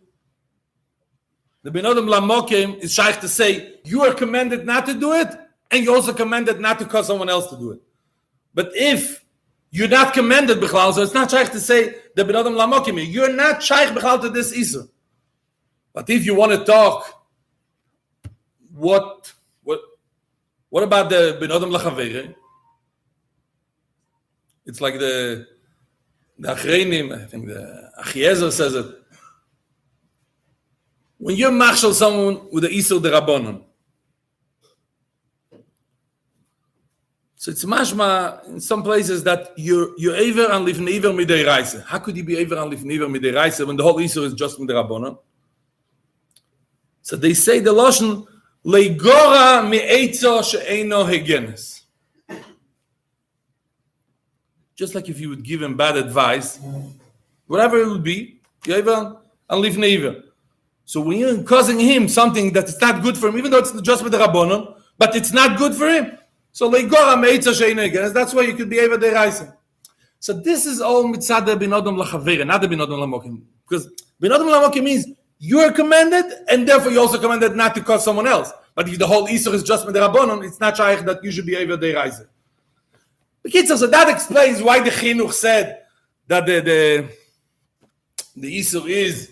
the 1.62 1.70
Benodam 1.70 2.08
Lamokim 2.08 2.78
is 2.78 2.94
shaykh 2.94 3.20
to 3.20 3.28
say 3.28 3.74
you 3.84 4.02
are 4.02 4.14
commanded 4.14 4.64
not 4.64 4.86
to 4.86 4.94
do 4.94 5.12
it, 5.12 5.28
and 5.70 5.84
you 5.84 5.94
also 5.94 6.12
commanded 6.12 6.60
not 6.60 6.78
to 6.78 6.84
cause 6.84 7.06
someone 7.06 7.28
else 7.28 7.48
to 7.50 7.56
do 7.56 7.72
it. 7.72 7.80
But 8.54 8.70
if 8.74 9.24
you're 9.70 9.88
not 9.88 10.14
commanded 10.14 10.58
bichlal, 10.58 10.94
so 10.94 11.02
it's 11.02 11.14
not 11.14 11.30
shaykh 11.30 11.50
to 11.50 11.60
say 11.60 11.96
the 12.14 12.24
ben 12.24 12.36
adam 12.36 12.54
lamokim. 12.54 13.12
You're 13.12 13.34
not 13.34 13.62
shaykh 13.62 13.90
bichlal 13.90 14.20
to 14.22 14.30
this 14.30 14.56
isur. 14.56 14.88
But 15.92 16.08
if 16.08 16.24
you 16.24 16.34
want 16.34 16.52
to 16.52 16.64
talk, 16.64 17.26
what 18.74 19.32
what 19.62 19.80
what 20.70 20.84
about 20.84 21.10
the 21.10 21.36
ben 21.40 21.50
adam 21.50 21.70
lachavere? 21.70 22.34
It's 24.68 24.82
like 24.82 24.98
the 24.98 25.46
the 26.38 26.54
Achreinim, 26.54 27.18
I 27.18 27.24
think 27.24 27.46
the 27.46 27.90
Achiezer 28.04 28.52
says 28.52 28.74
it. 28.74 28.86
When 31.16 31.34
you're 31.36 31.50
marshal 31.50 31.94
someone 31.94 32.48
with 32.52 32.64
the 32.64 32.68
Isur 32.68 33.02
de 33.02 33.10
Rabbanon, 33.10 33.64
so 37.36 37.50
it's 37.50 37.64
mashma 37.64 38.46
in 38.46 38.60
some 38.60 38.82
places 38.82 39.24
that 39.24 39.54
you're 39.56 39.98
you're 39.98 40.14
ever 40.14 40.52
and 40.52 40.66
live 40.66 40.78
never 40.80 41.08
midei. 41.08 41.82
How 41.84 41.98
could 41.98 42.18
you 42.18 42.22
be 42.22 42.38
ever 42.38 42.56
and 42.56 42.70
live 42.70 42.84
never 42.84 43.06
midei 43.06 43.34
reise 43.34 43.64
when 43.64 43.76
the 43.76 43.82
whole 43.82 43.96
Isur 43.96 44.24
is 44.24 44.34
just 44.34 44.60
with 44.60 44.68
the 44.68 44.74
Rabbanon? 44.74 45.18
So 47.00 47.16
they 47.16 47.32
say 47.32 47.60
the 47.60 47.72
Lashon 47.72 48.26
leigora 48.66 49.66
me'etzo 49.66 50.44
she'eino 50.44 51.04
hegenes 51.04 51.77
just 54.78 54.94
like 54.94 55.08
if 55.08 55.18
you 55.18 55.28
would 55.28 55.42
give 55.42 55.60
him 55.60 55.76
bad 55.76 55.96
advice, 55.96 56.60
whatever 57.48 57.78
it 57.78 57.88
would 57.88 58.04
be, 58.04 58.40
Yevel 58.62 59.18
and 59.50 59.60
leave 59.60 59.76
Neiver. 59.76 60.22
So 60.84 61.00
when 61.00 61.18
you're 61.18 61.42
causing 61.42 61.80
him 61.80 62.06
something 62.06 62.52
that 62.52 62.68
is 62.68 62.80
not 62.80 63.02
good 63.02 63.18
for 63.18 63.28
him, 63.28 63.36
even 63.38 63.50
though 63.50 63.58
it's 63.58 63.72
just 63.80 64.04
with 64.04 64.12
the 64.12 64.18
Rabbanon, 64.18 64.76
but 64.96 65.16
it's 65.16 65.32
not 65.32 65.58
good 65.58 65.74
for 65.74 65.88
him. 65.88 66.16
So 66.52 66.72
eh, 66.72 66.88
that's 66.88 68.34
why 68.34 68.42
you 68.42 68.54
could 68.54 68.70
be 68.70 68.76
to 68.76 69.10
rise. 69.12 69.44
So 70.20 70.32
this 70.32 70.64
is 70.64 70.80
all 70.80 71.04
mitzad 71.04 71.58
bin 71.58 71.72
adam 71.72 71.96
lachavere, 71.96 72.46
not 72.46 72.60
the 72.60 72.68
bin 72.68 72.80
adam 72.80 73.00
lamokim. 73.00 73.42
Because 73.68 73.90
bin 74.20 74.30
adam 74.30 74.46
lamokim 74.46 74.84
means 74.84 75.06
you 75.40 75.58
are 75.58 75.72
commanded, 75.72 76.24
and 76.48 76.68
therefore 76.68 76.92
you 76.92 77.00
also 77.00 77.18
commanded 77.18 77.54
not 77.56 77.74
to 77.74 77.82
cause 77.82 78.04
someone 78.04 78.28
else. 78.28 78.52
But 78.76 78.88
if 78.88 78.98
the 78.98 79.06
whole 79.06 79.26
Isur 79.26 79.54
is 79.54 79.64
just 79.64 79.86
with 79.86 79.94
the 79.94 80.00
Rabbanon, 80.00 80.44
it's 80.44 80.60
not 80.60 80.76
shaykh 80.76 81.00
that 81.00 81.22
you 81.22 81.32
should 81.32 81.46
be 81.46 81.56
able 81.56 81.78
to 81.78 81.94
rise. 81.94 82.22
So 83.78 83.86
that 83.86 84.08
explains 84.08 84.62
why 84.62 84.80
the 84.80 84.90
Chinuch 84.90 85.32
said 85.32 85.82
that 86.26 86.46
the 86.46 86.60
the, 86.60 87.08
the 88.36 88.58
Isur 88.58 88.88
is 88.88 89.30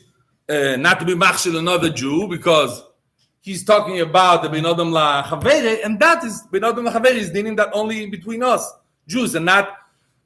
uh, 0.48 0.76
not 0.76 1.00
to 1.00 1.06
be 1.06 1.14
machshel 1.14 1.56
another 1.56 1.90
Jew 1.90 2.28
because 2.28 2.82
he's 3.40 3.64
talking 3.64 4.00
about 4.00 4.42
the 4.42 4.48
Binodam 4.48 4.90
La 4.92 5.22
Chavere, 5.24 5.84
and 5.84 5.98
that 6.00 6.24
is 6.24 6.42
Binodam 6.52 6.84
La 6.84 6.92
Chavere 6.92 7.14
is 7.16 7.30
dealing 7.30 7.56
that 7.56 7.70
only 7.72 8.06
between 8.06 8.42
us 8.42 8.72
Jews 9.06 9.34
and 9.34 9.44
not 9.44 9.70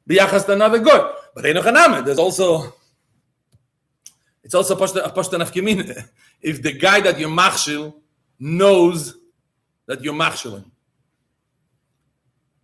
biyachas 0.09 0.47
to 0.47 0.53
another 0.53 0.79
God. 0.79 1.15
But 1.35 1.45
there's 1.45 2.19
also 2.19 2.75
it's 4.43 4.55
also 4.55 4.75
If 6.43 6.63
the 6.63 6.73
guy 6.73 7.01
that 7.03 7.21
you're 7.21 7.29
machshel 7.29 7.97
knows 8.39 9.17
that 9.87 10.03
you're 10.03 10.15
machsheling. 10.15 10.70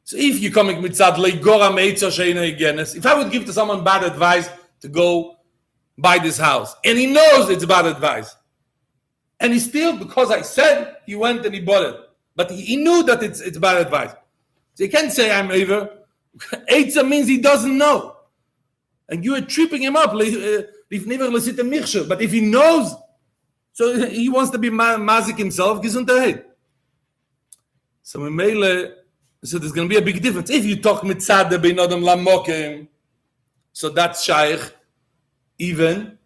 So 0.06 0.16
if 0.16 0.38
you're 0.38 0.52
coming 0.52 0.76
mitzad 0.76 1.16
leigora 1.16 1.72
meitza 1.72 2.12
sheina 2.12 2.56
genes, 2.56 2.94
if 2.94 3.04
I 3.04 3.14
would 3.18 3.32
give 3.32 3.44
to 3.46 3.52
someone 3.52 3.82
bad 3.82 4.04
advice 4.04 4.48
to 4.80 4.88
go 4.88 5.36
buy 5.98 6.18
this 6.18 6.38
house, 6.38 6.76
and 6.84 6.96
he 6.96 7.06
knows 7.06 7.50
it's 7.50 7.64
bad 7.64 7.86
advice, 7.86 8.36
and 9.40 9.52
he 9.52 9.58
still, 9.58 9.96
because 9.96 10.30
I 10.30 10.42
said, 10.42 10.98
he 11.06 11.16
went 11.16 11.44
and 11.44 11.52
he 11.52 11.60
bought 11.60 11.82
it, 11.82 11.96
but 12.36 12.52
he, 12.52 12.76
knew 12.76 13.02
that 13.02 13.20
it's 13.24 13.40
it's 13.40 13.58
bad 13.58 13.84
advice. 13.84 14.12
So 14.74 14.84
you 14.84 14.90
can't 14.90 15.10
say 15.10 15.32
I'm 15.32 15.50
over. 15.50 15.90
Eitza 16.70 17.06
means 17.06 17.26
he 17.26 17.38
doesn't 17.38 17.76
know, 17.76 18.14
and 19.08 19.24
you 19.24 19.34
are 19.34 19.40
tripping 19.40 19.82
him 19.82 19.96
up. 19.96 20.10
Uh, 20.10 20.62
but 20.88 22.22
if 22.22 22.30
he 22.30 22.40
knows, 22.42 22.94
so 23.72 24.06
he 24.06 24.28
wants 24.28 24.52
to 24.52 24.58
be 24.58 24.70
mazik 24.70 25.36
himself, 25.36 25.82
gesundheit. 25.82 26.44
So 28.04 28.20
we 28.20 28.30
may 28.30 28.54
so 29.44 29.58
there's 29.58 29.72
going 29.72 29.88
to 29.88 29.92
be 29.92 29.98
a 29.98 30.04
big 30.04 30.22
difference. 30.22 30.50
If 30.50 30.64
you 30.64 30.76
talk 30.80 31.02
mitzad 31.02 31.50
bein 31.62 31.78
adam 31.78 32.02
lamokim, 32.02 32.88
so 33.72 33.88
that's 33.90 34.24
shaykh, 34.24 34.60
even 35.58 36.18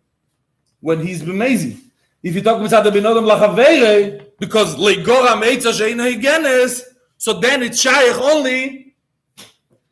when 0.80 1.04
he's 1.04 1.22
b'mezi. 1.22 1.78
If 2.22 2.34
you 2.34 2.42
talk 2.42 2.58
mitzad 2.58 2.84
bein 2.92 3.06
adam 3.06 3.24
lachavere, 3.24 4.26
because 4.38 4.76
legora 4.76 5.40
meitza 5.40 5.72
sheina 5.72 6.14
higenes, 6.14 6.82
so 7.16 7.38
then 7.40 7.62
it's 7.62 7.80
shaykh 7.80 8.16
only 8.16 8.90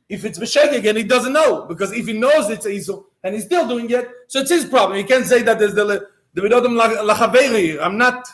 if 0.09 0.25
it's 0.25 0.39
b'shegeg 0.39 0.79
again, 0.79 0.97
he 0.97 1.03
doesn't 1.03 1.33
know. 1.33 1.67
Because 1.67 1.93
if 1.93 2.07
he 2.07 2.15
knows 2.15 2.49
it's 2.49 2.67
iso 2.67 3.05
and 3.23 3.35
he's 3.35 3.45
still 3.45 3.69
doing 3.69 3.91
it, 3.91 4.09
so 4.27 4.41
it's 4.41 4.51
his 4.51 4.65
problem. 4.65 4.99
He 4.99 5.05
can't 5.05 5.27
say 5.27 5.43
that 5.43 5.59
there's 5.59 5.75
the 5.75 6.09
the 6.35 6.41
binodam 6.41 6.79
lachaveri. 7.07 7.81
I'm 7.81 7.99
not. 7.99 8.27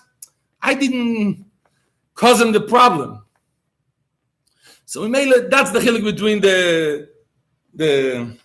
I 0.62 0.74
didn't 0.74 1.44
cause 2.14 2.40
him 2.40 2.52
the 2.52 2.60
problem. 2.60 3.23
So 4.86 5.02
we 5.02 5.08
made 5.08 5.50
that's 5.50 5.70
the 5.70 5.80
chilik 5.80 6.04
between 6.04 6.40
the 6.40 7.08
the 7.72 8.36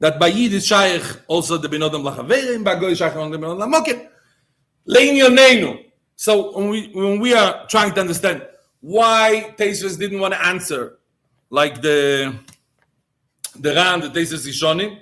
that 0.00 0.18
by 0.18 0.28
Yid 0.28 0.52
is 0.52 0.66
shaykh 0.66 1.02
also 1.28 1.56
the 1.56 1.68
benodam 1.68 2.02
lachaverim, 2.02 2.64
by 2.64 2.78
Goy 2.78 2.94
shaykh 2.94 3.16
on 3.16 3.30
the 3.30 3.38
benodam 3.38 3.58
lamokim. 3.62 4.08
Lein. 4.86 5.78
So 6.16 6.56
when 6.56 6.68
we 6.68 6.90
when 6.92 7.20
we 7.20 7.34
are 7.34 7.66
trying 7.68 7.92
to 7.94 8.00
understand 8.00 8.46
why 8.80 9.54
Tesis 9.56 9.98
didn't 9.98 10.20
want 10.20 10.34
to 10.34 10.44
answer 10.44 10.98
like 11.50 11.80
the 11.80 12.34
the 13.58 13.74
Ran, 13.74 14.00
the 14.00 14.08
Tesis 14.08 14.46
Ishonim, 14.46 14.98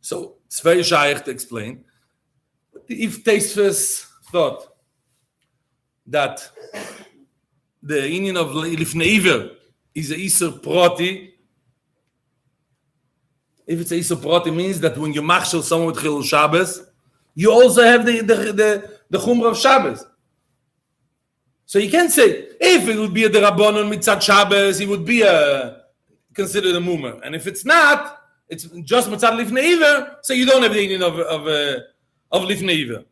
so 0.00 0.36
it's 0.46 0.60
very 0.60 0.82
shaykh 0.82 1.24
to 1.24 1.30
explain. 1.30 1.84
If 2.88 3.24
Tesis 3.24 4.06
thought 4.30 4.68
that 6.06 6.50
the 7.86 8.08
union 8.08 8.36
of 8.36 8.48
Lifneiver 8.48 9.54
is 9.94 10.10
a 10.10 10.16
Isser 10.16 10.60
Proti. 10.62 11.34
If 13.66 13.80
it's 13.80 13.92
a 13.92 13.96
Isser 13.96 14.20
Proti, 14.20 14.50
means 14.50 14.80
that 14.80 14.98
when 14.98 15.12
you 15.12 15.22
marshal 15.22 15.62
someone 15.62 15.88
with 15.88 15.98
Chilul 15.98 16.24
Shabbos, 16.24 16.82
you 17.34 17.52
also 17.52 17.82
have 17.82 18.04
the, 18.04 18.20
the, 18.22 18.34
the, 18.34 18.98
the 19.08 19.18
Chumrah 19.18 19.52
of 19.52 19.58
Shabbos. 19.58 20.04
So 21.64 21.78
you 21.78 21.90
can't 21.90 22.10
say, 22.10 22.48
if 22.60 22.88
it 22.88 22.96
would 22.96 23.14
be 23.14 23.24
a 23.24 23.30
Rabbanon 23.30 23.92
Mitzat 23.92 24.20
Shabbos, 24.20 24.78
he 24.78 24.86
would 24.86 25.04
be 25.04 25.22
a, 25.22 25.82
considered 26.34 26.74
a 26.74 26.80
Mumah. 26.80 27.20
And 27.24 27.34
if 27.34 27.46
it's 27.46 27.64
not, 27.64 28.22
it's 28.48 28.64
just 28.82 29.08
Mitzat 29.08 29.38
Lifneiver, 29.38 30.16
so 30.22 30.32
you 30.32 30.46
don't 30.46 30.62
have 30.62 30.72
the 30.72 30.82
union 30.82 31.02
of, 31.02 31.18
of, 31.18 31.46
uh, 31.46 31.80
of 32.32 32.42
Lifneiver. 32.42 33.04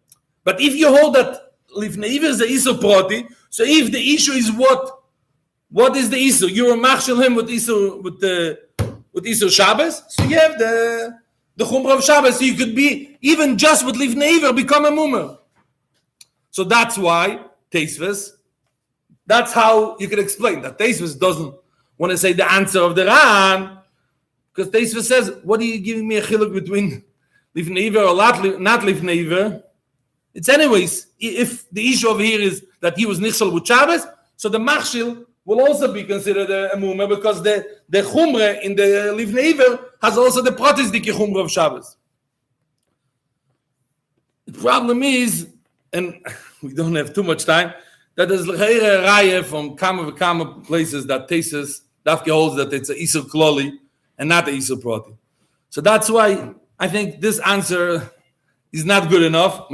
But 0.42 0.60
if 0.60 0.74
you 0.74 0.88
hold 0.88 1.14
that 1.14 1.53
Lifneiver 1.74 2.24
is 2.24 2.40
a 2.40 2.46
Isser 2.46 2.80
Proti, 2.80 3.26
so 3.50 3.62
if 3.64 3.92
the 3.92 4.14
issue 4.14 4.32
is 4.32 4.50
what, 4.52 5.04
what 5.70 5.96
is 5.96 6.10
the 6.10 6.18
issue? 6.18 6.46
You're 6.46 6.74
a 6.74 6.76
marshal 6.76 7.20
him 7.20 7.34
with 7.34 7.50
issue 7.50 8.00
with 8.02 8.20
the 8.20 8.60
with 9.12 9.26
issue 9.26 9.48
Shabbos. 9.48 10.02
So 10.08 10.24
you 10.24 10.38
have 10.38 10.58
the 10.58 11.18
the 11.56 11.64
chumrah 11.64 11.98
of 11.98 12.04
Shabbos. 12.04 12.38
So 12.38 12.44
you 12.44 12.54
could 12.54 12.74
be 12.74 13.16
even 13.20 13.56
just 13.56 13.86
with 13.86 13.94
livneiver 13.94 14.54
become 14.54 14.84
a 14.84 14.90
mummer. 14.90 15.38
So 16.50 16.64
that's 16.64 16.98
why 16.98 17.44
Teisves. 17.70 18.32
That's 19.26 19.52
how 19.52 19.96
you 19.98 20.08
can 20.08 20.18
explain 20.18 20.62
that 20.62 20.78
Teisves 20.78 21.18
doesn't 21.18 21.54
want 21.96 22.10
to 22.10 22.18
say 22.18 22.32
the 22.32 22.50
answer 22.52 22.80
of 22.80 22.94
the 22.96 23.06
Ran 23.06 23.78
because 24.52 24.70
Teisves 24.72 25.04
says, 25.04 25.32
"What 25.44 25.60
are 25.60 25.64
you 25.64 25.78
giving 25.78 26.06
me 26.06 26.16
a 26.16 26.22
chiluk 26.22 26.52
between 26.52 27.04
livneiver 27.56 28.02
or 28.08 28.16
not 28.58 28.80
livneiver?" 28.82 29.62
It's 30.34 30.48
anyways, 30.48 31.06
if 31.18 31.70
the 31.70 31.92
issue 31.92 32.08
over 32.08 32.22
here 32.22 32.40
is 32.40 32.66
that 32.80 32.98
he 32.98 33.06
was 33.06 33.20
nichsel 33.20 33.52
with 33.52 33.66
Shabbos, 33.66 34.06
so 34.36 34.48
the 34.48 34.58
machshil 34.58 35.24
will 35.44 35.60
also 35.60 35.92
be 35.92 36.02
considered 36.04 36.50
a, 36.50 36.72
a 36.72 36.76
mumah 36.76 37.08
because 37.08 37.42
the, 37.42 37.64
the 37.88 38.02
chumre 38.02 38.60
in 38.62 38.74
the 38.74 39.14
livneiver 39.14 39.84
has 40.02 40.18
also 40.18 40.42
the 40.42 40.50
protisdik 40.50 41.04
chumre 41.04 41.44
of 41.44 41.50
Shabbos. 41.50 41.96
The 44.46 44.58
problem 44.58 45.02
is, 45.02 45.48
and 45.92 46.20
we 46.62 46.74
don't 46.74 46.94
have 46.96 47.14
too 47.14 47.22
much 47.22 47.44
time, 47.44 47.72
that 48.16 48.28
there's 48.28 48.48
a 48.48 48.52
raya 48.52 49.44
from 49.44 49.76
kama 49.76 50.12
kama 50.12 50.60
places 50.62 51.06
that 51.06 51.28
tesis 51.28 51.80
dafke 52.06 52.30
holds 52.30 52.56
that 52.56 52.72
it's 52.72 52.88
a 52.88 52.94
isur 52.94 53.22
kloli 53.22 53.72
and 54.18 54.28
not 54.28 54.48
a 54.48 54.52
isur 54.52 54.80
proti. 54.80 55.12
So 55.70 55.80
that's 55.80 56.08
why 56.08 56.54
I 56.78 56.88
think 56.88 57.20
this 57.20 57.40
answer 57.40 58.10
is 58.74 58.84
not 58.84 59.08
good 59.08 59.22
enough. 59.22 59.68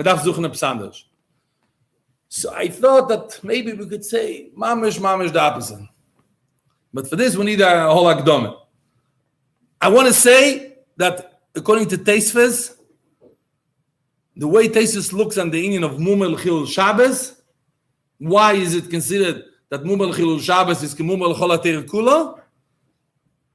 So 2.28 2.52
I 2.54 2.68
thought 2.68 3.08
that 3.08 3.40
maybe 3.42 3.72
we 3.72 3.86
could 3.86 4.04
say 4.04 4.50
mamish 4.56 4.98
mamish 5.00 5.32
the 5.32 5.40
opposite. 5.40 5.80
But 6.92 7.08
for 7.08 7.16
this, 7.16 7.34
we 7.34 7.46
need 7.46 7.62
a 7.62 7.90
whole 7.90 8.04
akdome. 8.14 8.56
I 9.80 9.88
want 9.88 10.06
to 10.08 10.12
say 10.12 10.76
that 10.98 11.40
according 11.54 11.88
to 11.88 11.96
Teisves, 11.96 12.76
the 14.36 14.46
way 14.46 14.68
Teisves 14.68 15.12
looks 15.14 15.38
on 15.38 15.50
the 15.50 15.58
union 15.58 15.82
of 15.82 15.92
Mumel 15.92 16.36
Chilul 16.36 16.68
Shabbos, 16.68 17.40
why 18.18 18.52
is 18.52 18.74
it 18.74 18.90
considered 18.90 19.44
that 19.70 19.82
Mumel 19.82 20.12
Chilul 20.12 20.42
Shabbos 20.42 20.82
is 20.82 20.94
Mumel 20.96 21.34
Cholater 21.38 21.82
Kula? 21.84 22.38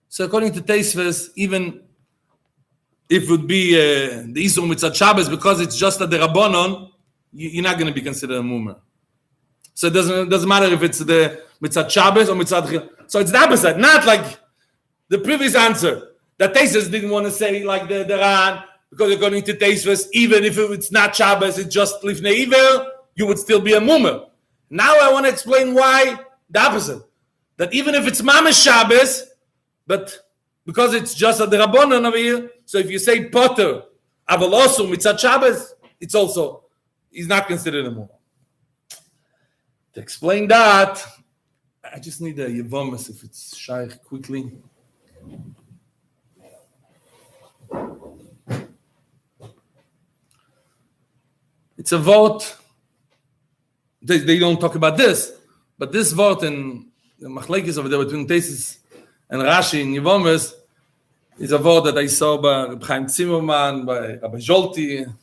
So 0.09 0.25
according 0.25 0.53
to 0.53 0.61
Teisves, 0.61 1.29
even 1.35 1.84
if 3.09 3.23
it 3.23 3.29
would 3.29 3.47
be 3.47 3.75
uh, 3.75 4.23
the 4.27 4.45
Isur 4.45 4.67
Mitzat 4.67 4.95
Shabbos, 4.95 5.29
because 5.29 5.61
it's 5.61 5.75
just 5.75 6.01
a 6.01 6.07
Derabonon, 6.07 6.91
you, 7.33 7.49
you're 7.49 7.63
not 7.63 7.77
going 7.77 7.87
to 7.87 7.93
be 7.93 8.01
considered 8.01 8.37
a 8.37 8.41
Mumer. 8.41 8.77
So 9.73 9.87
it 9.87 9.91
doesn't, 9.91 10.27
it 10.27 10.29
doesn't 10.29 10.49
matter 10.49 10.67
if 10.67 10.81
it's 10.83 10.99
the 10.99 11.43
Mitzat 11.61 11.89
Shabbos 11.89 12.29
or 12.29 12.35
Mitzat 12.35 12.69
Chil. 12.69 12.89
So 13.07 13.19
it's 13.19 13.31
the 13.31 13.37
opposite, 13.37 13.77
not 13.77 14.05
like 14.05 14.39
the 15.09 15.19
previous 15.19 15.55
answer. 15.55 16.11
That 16.37 16.53
Teisves 16.53 16.91
didn't 16.91 17.11
want 17.11 17.25
to 17.25 17.31
say 17.31 17.63
like 17.63 17.87
the, 17.87 18.03
the 18.03 18.17
Ran, 18.17 18.63
because 18.89 19.13
according 19.13 19.43
to 19.43 19.53
Teisves, 19.53 20.07
even 20.13 20.43
if 20.43 20.57
it's 20.57 20.91
not 20.91 21.15
Shabbos, 21.15 21.57
it's 21.57 21.73
just 21.73 22.01
Lifnei 22.01 22.43
Iver, 22.43 22.91
you 23.15 23.25
would 23.27 23.39
still 23.39 23.61
be 23.61 23.73
a 23.73 23.79
Mumer. 23.79 24.27
Now 24.69 24.97
I 25.01 25.11
want 25.13 25.25
to 25.25 25.31
explain 25.31 25.73
why 25.73 26.19
the 26.49 26.59
opposite. 26.59 27.01
That 27.57 27.73
even 27.73 27.95
if 27.95 28.05
it's 28.07 28.21
Mamash 28.21 28.61
Shabbos, 28.61 29.23
but 29.87 30.17
because 30.65 30.93
it's 30.93 31.13
just 31.13 31.39
a 31.39 31.45
Rabbanon 31.45 32.05
over 32.05 32.17
here, 32.17 32.49
so 32.65 32.79
if 32.79 32.89
you 32.89 32.99
say 32.99 33.25
Potter, 33.29 33.83
Avalosu, 34.29 34.91
Mitzat 34.91 35.19
Shabbos, 35.19 35.75
it's 35.99 36.15
also, 36.15 36.63
he's 37.11 37.27
not 37.27 37.47
considered 37.47 37.85
a 37.85 37.91
Mumer. 37.91 38.09
To 39.93 39.99
explain 40.01 40.47
that, 40.47 41.01
I 41.93 41.99
just 41.99 42.19
need 42.19 42.37
a 42.39 42.49
Yevomis 42.49 43.09
if 43.09 43.23
it's 43.23 43.55
Shaykh 43.55 44.03
quickly. 44.03 44.51
It's 51.77 51.91
a 51.91 51.97
vote. 51.97 52.57
They, 54.01 54.17
they 54.17 54.39
don't 54.39 54.59
talk 54.59 54.75
about 54.75 54.97
this, 54.97 55.33
but 55.77 55.91
this 55.91 56.11
vote 56.11 56.43
in 56.43 56.87
the 57.19 57.27
Machlekes 57.27 57.77
over 57.77 57.87
there 57.87 58.03
between 58.03 58.27
Tesis 58.27 58.79
and 59.29 59.41
Rashi 59.41 59.81
in 59.81 59.93
Yevomis 59.93 60.53
is 61.37 61.51
a 61.51 61.57
vote 61.57 61.81
that 61.81 61.97
I 61.97 62.07
saw 62.07 62.37
by 62.37 62.67
Reb 62.67 62.83
Chaim 62.83 63.07
Zimmerman, 63.07 63.85
by 63.85 64.15
Rabbi 64.15 64.37
Jolti. 64.37 65.13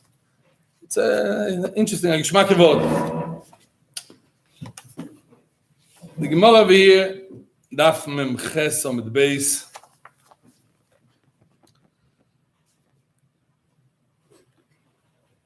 It's 0.83 0.97
a 0.97 1.73
interesting, 1.75 2.11
a 2.11 2.15
geschmack 2.15 2.55
vote. 2.55 3.43
The 6.17 6.27
Gemara 6.27 6.59
over 6.59 6.71
here, 6.71 7.23
Daf 7.73 8.07
Mem 8.07 8.37
Ches 8.37 8.85
on 8.85 8.97
the 8.97 9.01
base. 9.03 9.65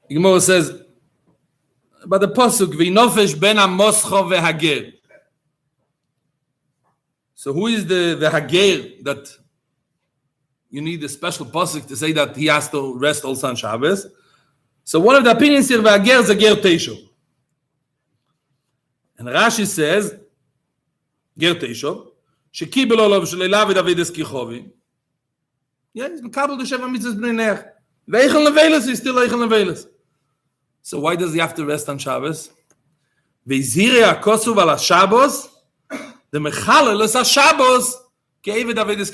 The 0.08 0.40
says, 0.40 0.82
but 2.06 2.20
the 2.20 2.28
pasuk 2.28 2.72
v'nofesh 2.72 3.38
ben 3.38 3.56
amoscho 3.56 4.30
vehager. 4.30 4.92
So 7.34 7.52
who 7.52 7.66
is 7.68 7.86
the 7.86 8.16
the 8.18 8.30
hager 8.30 9.02
that 9.04 9.28
you 10.70 10.80
need 10.80 11.02
a 11.04 11.08
special 11.08 11.46
pasuk 11.46 11.86
to 11.86 11.96
say 11.96 12.12
that 12.12 12.36
he 12.36 12.46
has 12.46 12.68
to 12.70 12.98
rest 12.98 13.24
also 13.24 13.48
on 13.48 13.56
Shabbos? 13.56 14.06
So 14.84 15.00
one 15.00 15.16
of 15.16 15.24
the 15.24 15.30
opinions 15.30 15.68
here 15.68 15.80
vehager 15.80 16.20
is 16.20 16.30
a 16.30 16.34
ger. 16.34 16.94
And 19.18 19.28
Rashi 19.28 19.66
says 19.66 20.14
ger 21.36 21.54
teisho 21.54 22.12
shekibel 22.52 22.98
olav 22.98 23.22
shleilav 23.24 23.72
v'davides 23.72 24.10
kichovi. 24.10 24.70
Yeah, 25.92 26.08
he's 26.08 26.20
the 26.20 26.28
sheva 26.28 26.88
mitzvahs 26.88 27.16
bnei 27.16 27.34
nech. 27.34 27.70
Veichel 28.08 28.46
neveles 28.46 28.88
is 28.88 28.98
still 28.98 29.14
veichel 29.14 29.46
neveles. 29.46 29.86
So 30.82 31.00
why 31.00 31.16
does 31.16 31.34
he 31.34 31.40
have 31.40 31.54
to 31.56 31.66
rest 31.66 31.88
on 31.88 31.98
Shabbos? 31.98 32.50
Veizire 33.46 34.04
akosu 34.04 34.54
vala 34.54 34.78
Shabbos, 34.78 35.48
the 36.30 36.38
mechalel 36.38 37.02
es 37.02 37.30
Shabbos, 37.30 37.94
keive 38.42 38.72
Davidis 38.72 39.10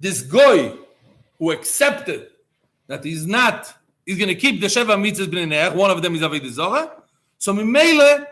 This 0.00 0.22
guy 0.22 0.72
who 1.38 1.52
accepted 1.52 2.28
that 2.86 3.04
he's 3.04 3.26
not, 3.26 3.72
he's 4.04 4.16
going 4.16 4.28
to 4.28 4.34
keep 4.34 4.60
the 4.60 4.66
Sheva 4.66 4.96
mitzvahs 4.96 5.26
b'nei 5.26 5.74
one 5.74 5.90
of 5.90 6.02
them 6.02 6.14
is 6.14 6.22
Avedis 6.22 6.52
Zorah, 6.52 6.90
so 7.38 7.52
Mimele, 7.52 8.26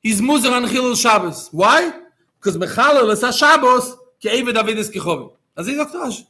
he's 0.00 0.20
muzer 0.20 0.52
on 0.52 0.64
Chilul 0.64 1.00
Shabbos. 1.00 1.48
Why? 1.52 1.92
Because 2.38 2.56
mechalel 2.56 3.12
es 3.12 3.36
Shabbos, 3.36 3.96
keive 4.22 4.52
Davidis 4.52 4.90
kichovim. 4.92 5.32
As 5.56 5.66
he 5.66 5.76
sagt 5.76 5.94
Rashi. 5.94 6.26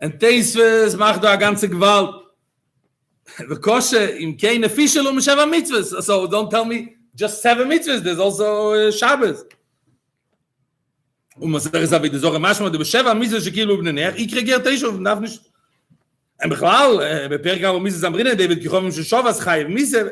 Und 0.00 0.18
Teisves 0.18 0.96
ganze 0.96 1.68
Gewalt. 1.68 2.22
The 3.38 3.56
kosher 3.56 4.16
im 4.16 4.36
keine 4.36 4.68
Fischel 4.68 5.06
um 5.06 5.16
mitzvahs. 5.18 6.02
So 6.02 6.26
don't 6.26 6.48
tell 6.48 6.64
me 6.64 6.96
just 7.14 7.42
seven 7.42 7.68
mitzvahs. 7.68 8.02
There's 8.02 8.20
also 8.20 8.72
uh, 8.72 8.92
Shabbos. 8.92 9.44
Und 11.37 11.51
man 11.51 11.61
sagt, 11.61 11.75
es 11.75 11.91
habe 11.91 12.09
die 12.09 12.17
Sorge, 12.17 12.39
manchmal 12.39 12.71
du 12.71 12.83
Sheva 12.83 13.13
mitzvahs 13.13 13.43
שכאילו 13.43 13.77
בני 13.77 13.91
נח, 13.91 14.15
ich 14.15 14.27
kriege 14.27 14.59
תשע 14.63 14.87
ונף 14.87 15.19
nicht. 15.19 15.41
Und 16.43 16.49
בכלל, 16.49 17.27
בפרק 17.29 17.61
כמה 17.61 17.79
מיtzvahs 17.79 18.03
am 18.03 18.15
Rinnen, 18.15 18.35
David 18.35 18.61
kichom 18.61 18.91
של 18.91 19.03
שובס 19.03 19.39
חייב 19.39 19.67
מיtzvah. 19.67 20.11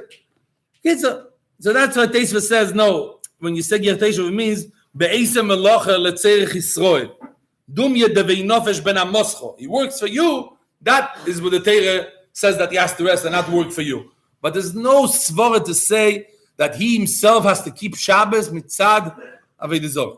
Kitzur. 0.86 1.26
So 1.60 1.74
that's 1.74 1.98
what 1.98 2.12
Teisves 2.12 2.48
says, 2.48 2.74
no, 2.74 3.20
when 3.40 3.56
you 3.56 3.62
say 3.62 3.80
ger 3.80 3.96
תשע, 3.96 4.28
it 4.28 4.34
means 4.34 4.66
be'esa 4.96 5.42
melocha 5.42 5.98
letzerich 5.98 6.54
Yisroel. 6.56 7.12
Dum 7.72 7.96
ye 7.96 8.08
devei 8.08 8.44
nofesh 8.44 8.84
ben 8.84 8.96
amoscho. 8.96 9.60
He 9.60 9.68
works 9.68 10.00
for 10.00 10.08
you. 10.08 10.58
That 10.82 11.18
is 11.28 11.42
what 11.42 11.52
the 11.52 11.60
Torah 11.60 12.08
says 12.32 12.58
that 12.58 12.72
he 12.72 12.78
has 12.78 12.96
to 12.96 13.04
rest 13.04 13.26
and 13.26 13.34
not 13.34 13.50
work 13.50 13.72
for 13.72 13.82
you. 13.82 14.12
But 14.42 14.54
there's 14.54 14.74
no 14.74 15.06
svara 15.06 15.64
to 15.66 15.74
say 15.74 16.28
that 16.58 16.76
he 16.76 16.98
himself 16.98 17.44
has 17.44 17.62
to 17.64 17.72
keep 17.72 17.96
Shabbos 17.96 18.50
mitzad 18.50 19.16
avedizor. 19.62 20.18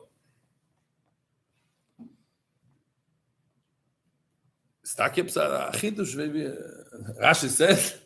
Stakip 4.96 5.32
chidush 5.74 6.16
maybe 6.16 6.50
Rashi 7.22 7.48
says 7.48 7.96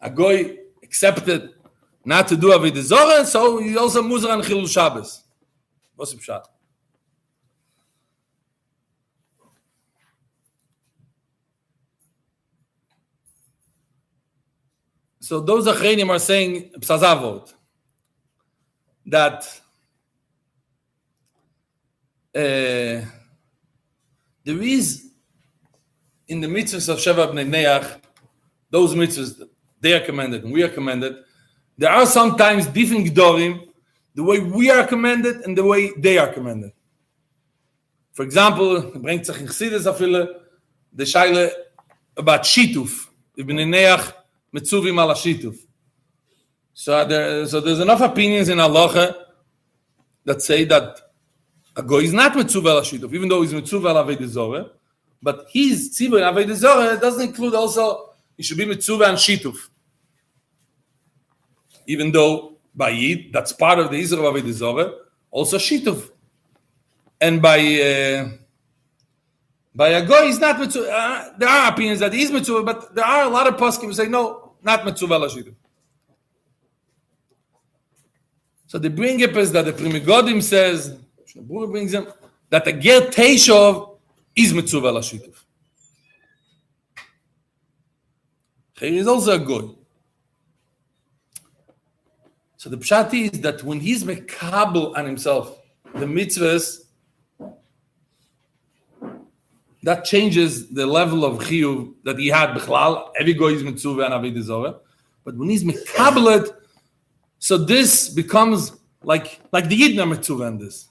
a 0.00 0.08
goy 0.10 0.56
accepted 0.82 1.50
not 2.04 2.28
to 2.28 2.36
do 2.36 2.48
avedizor, 2.48 3.24
so 3.24 3.58
he 3.58 3.76
also 3.76 4.02
muzar 4.02 4.32
on 4.32 4.42
chilul 4.42 4.68
Shabbos. 4.68 5.24
What's 5.96 6.12
the 6.12 6.18
pshat? 6.18 6.44
So 15.20 15.40
those 15.40 15.66
Achrenim 15.66 16.10
are 16.10 16.18
saying 16.18 16.72
Psazavot 16.80 17.50
that 19.06 19.42
uh, 22.34 23.06
there 24.44 24.62
is 24.62 25.13
in 26.28 26.40
the 26.40 26.46
mitzvahs 26.46 26.88
of 26.88 26.98
Sheva 26.98 27.32
Bnei 27.32 27.48
Neach, 27.48 28.00
those 28.70 28.94
mitzvahs 28.94 29.48
they 29.80 29.92
are 29.92 30.00
commanded 30.00 30.44
and 30.44 30.52
we 30.52 30.62
are 30.62 30.68
commanded. 30.68 31.16
There 31.76 31.90
are 31.90 32.06
sometimes 32.06 32.66
different 32.66 33.06
gedorim, 33.06 33.68
the 34.14 34.22
way 34.22 34.40
we 34.40 34.70
are 34.70 34.86
commanded 34.86 35.42
and 35.42 35.56
the 35.56 35.64
way 35.64 35.92
they 35.98 36.18
are 36.18 36.32
commanded. 36.32 36.72
For 38.12 38.22
example, 38.22 38.92
bringt 38.94 39.26
sich 39.26 39.40
in 39.40 39.46
Chassidus 39.48 39.86
afile 39.86 40.40
the 40.92 41.04
shaila 41.04 41.50
about 42.16 42.42
shituf. 42.42 43.08
Ibn 43.36 43.56
Neach 43.56 44.14
mitzuvim 44.54 44.98
al 44.98 45.14
shituf. 45.14 45.58
So 46.72 47.04
there, 47.04 47.46
so 47.46 47.60
there's 47.60 47.80
enough 47.80 48.00
opinions 48.00 48.48
in 48.48 48.58
halacha 48.58 49.14
that 50.24 50.42
say 50.42 50.64
that 50.64 50.98
a 51.76 51.82
goy 51.82 52.00
is 52.00 52.12
not 52.12 52.32
mitzuv 52.32 52.66
al 52.68 52.80
shituf, 52.80 53.12
even 53.12 53.28
though 53.28 53.42
he's 53.42 53.52
mitzuv 53.52 53.88
al 53.88 54.04
avedizore, 54.04 54.70
but 55.24 55.46
his 55.48 55.90
tzivur 55.96 56.18
in 56.18 56.24
avedizore 56.30 57.00
doesn't 57.00 57.28
include 57.28 57.54
also 57.54 58.10
he 58.36 58.42
should 58.42 58.58
be 58.58 58.66
mitzuv 58.66 59.00
and 59.08 59.16
shituf, 59.16 59.56
even 61.86 62.12
though 62.12 62.58
by 62.74 62.90
yid 62.90 63.32
that's 63.32 63.52
part 63.52 63.78
of 63.78 63.90
the 63.90 63.96
Israel 63.96 64.28
of 64.28 64.34
avedizore, 64.34 64.94
also 65.30 65.56
shituf, 65.56 66.10
and 67.20 67.40
by 67.40 67.58
uh, 67.58 68.28
by 69.74 69.88
a 69.88 70.04
goy 70.04 70.26
is 70.26 70.38
not 70.38 70.56
mitzuv. 70.56 70.86
Uh, 70.86 71.30
there 71.38 71.48
are 71.48 71.72
opinions 71.72 72.00
that 72.00 72.12
he's 72.12 72.30
mitzuv, 72.30 72.66
but 72.66 72.94
there 72.94 73.06
are 73.06 73.24
a 73.24 73.28
lot 73.30 73.46
of 73.46 73.54
poskim 73.54 73.84
who 73.84 73.94
say 73.94 74.06
no, 74.06 74.52
not 74.62 74.82
mitzuva 74.82 75.18
lashidu. 75.18 75.54
So 78.66 78.78
the 78.78 78.90
bring 78.90 79.22
up 79.22 79.36
is 79.36 79.52
that 79.52 79.64
the 79.64 79.72
Pri 79.72 79.88
Megadim 79.88 80.42
says, 80.42 80.98
brings 81.36 81.94
him, 81.94 82.08
that 82.50 82.64
the 82.64 82.72
ger 82.72 83.02
teishov 83.02 83.93
is 84.36 84.52
mitzuva 84.52 84.92
lashidu. 84.92 85.32
He 88.78 88.98
is 88.98 89.06
also 89.06 89.32
a 89.32 89.38
good. 89.38 89.74
So 92.56 92.70
the 92.70 92.78
pshat 92.78 93.14
is 93.14 93.40
that 93.42 93.62
when 93.62 93.80
he's 93.80 94.04
mekabel 94.04 94.96
on 94.96 95.04
himself, 95.04 95.58
the 95.94 96.06
mitzvahs, 96.06 96.80
that 99.82 100.04
changes 100.04 100.70
the 100.70 100.86
level 100.86 101.24
of 101.24 101.40
chiyuv 101.40 101.92
that 102.04 102.18
he 102.18 102.28
had 102.28 102.50
bichlal. 102.50 103.10
Every 103.20 103.34
guy 103.34 103.46
is 103.46 103.62
mitzvah 103.62 104.06
and 104.06 104.14
avodah 104.14 104.42
zarah, 104.42 104.76
but 105.24 105.36
when 105.36 105.50
he's 105.50 105.62
mekabelet, 105.62 106.54
so 107.38 107.58
this 107.58 108.08
becomes 108.08 108.72
like 109.02 109.40
like 109.52 109.68
the 109.68 109.78
Yidna 109.78 110.08
mitzvah 110.08 110.44
in 110.44 110.58
this. 110.58 110.88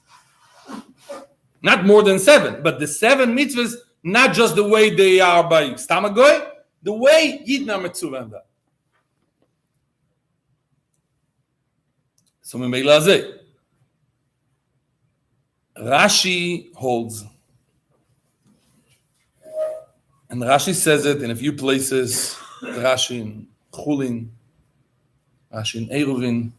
Not 1.64 1.86
more 1.86 2.02
than 2.02 2.18
seven, 2.18 2.62
but 2.62 2.78
the 2.78 2.86
seven 2.86 3.34
mitzvahs, 3.34 3.74
not 4.02 4.34
just 4.34 4.54
the 4.54 4.68
way 4.68 4.94
they 4.94 5.18
are 5.18 5.48
by 5.48 5.70
Stamagoy, 5.70 6.46
the 6.82 6.92
way 6.92 7.42
Yidna 7.48 7.80
that. 8.32 8.44
So 12.42 12.58
we 12.58 12.68
make 12.68 12.84
Rashi 15.78 16.70
holds, 16.74 17.24
and 20.28 20.42
Rashi 20.42 20.74
says 20.74 21.06
it 21.06 21.22
in 21.22 21.30
a 21.30 21.34
few 21.34 21.54
places. 21.54 22.36
Rashi 22.62 23.22
in 23.22 23.48
Chulin, 23.72 24.28
Rashi 25.50 25.76
in 25.76 25.88
Eruvin. 25.88 26.52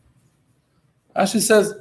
Rashi 1.15 1.39
says 1.39 1.75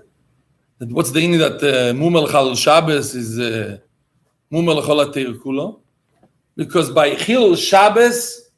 what's 0.78 1.10
the 1.10 1.20
meaning 1.20 1.38
that 1.38 1.62
uh, 1.62 1.92
Mumel 1.94 2.30
Chal 2.30 2.54
Shabbos 2.54 3.14
is 3.14 3.38
uh, 3.38 3.78
Mumel 4.52 4.84
Chal 4.84 5.12
Kulo? 5.38 5.80
Because 6.56 6.90
by 6.90 7.14
Chil 7.14 7.56
Shabbos, 7.56 8.50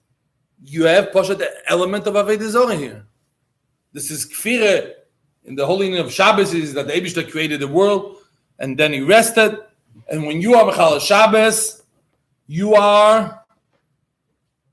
you 0.65 0.85
have 0.85 1.07
Poshet 1.11 1.39
the 1.39 1.51
element 1.69 2.07
of 2.07 2.15
Avodah 2.15 2.49
Zorah 2.49 2.75
here. 2.75 3.07
This 3.93 4.11
is 4.11 4.27
Kfire 4.27 4.93
in 5.45 5.55
the 5.55 5.65
holy 5.65 5.97
of 5.97 6.13
Shabbos 6.13 6.53
is 6.53 6.75
that 6.75 6.89
the 6.89 6.93
Abishta 6.93 7.31
created 7.31 7.61
the 7.61 7.69
world 7.69 8.17
and 8.59 8.77
then 8.77 8.93
he 8.93 9.01
rested. 9.01 9.59
And 10.11 10.27
when 10.27 10.41
you 10.41 10.55
are 10.55 10.71
Mechal 10.71 11.01
Shabbos, 11.01 11.83
you 12.47 12.75
are 12.75 13.45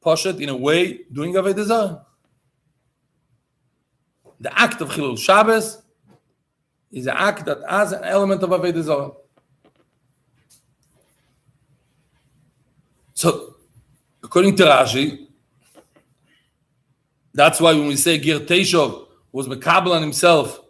Poshet 0.03 0.41
in 0.41 0.49
a 0.49 0.55
way 0.55 1.01
doing 1.11 1.33
Avodah 1.33 1.63
Zarah. 1.63 2.05
The 4.39 4.59
act 4.59 4.81
of 4.81 4.89
Chilul 4.89 5.17
Shabbos 5.17 5.82
is 6.93 7.07
an 7.07 7.15
act 7.17 7.45
that 7.45 7.57
has 7.67 7.91
an 7.91 8.03
element 8.03 8.43
of 8.43 8.51
Avodah 8.51 8.83
Zarah. 8.83 9.11
So, 13.15 13.55
according 14.23 14.55
to 14.57 14.63
Rashi, 14.63 15.27
that's 17.33 17.59
why 17.59 17.73
when 17.73 17.87
we 17.87 17.95
say 17.95 18.19
Gir 18.19 18.39
Teshov 18.41 19.07
was 19.31 19.47
Mekabel 19.47 19.95
on 19.95 20.03
himself 20.03 20.61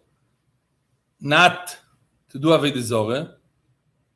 not 1.20 1.78
to 2.30 2.40
do 2.40 2.48
Avodah 2.48 2.82
Zorah. 2.82 3.36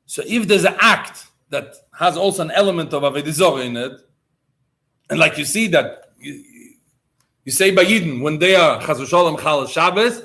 So 0.06 0.24
if 0.26 0.48
there's 0.48 0.64
an 0.64 0.78
act 0.80 1.28
that 1.50 1.76
has 1.94 2.16
also 2.16 2.44
an 2.44 2.52
element 2.52 2.94
of 2.94 3.04
Avodah 3.04 3.32
Zorah 3.32 3.64
in 3.64 3.76
it, 3.76 3.92
and 5.10 5.20
like 5.20 5.38
you 5.38 5.44
see 5.44 5.68
that 5.68 6.12
you, 6.20 6.42
you 7.44 7.52
say 7.52 7.72
by 7.72 7.84
Yidden 7.84 8.22
when 8.22 8.40
they 8.40 8.56
are 8.56 8.80
Chaz 8.80 8.96
v'Sholem 8.96 9.38
Chal 9.42 9.68
Shabbos, 9.68 10.22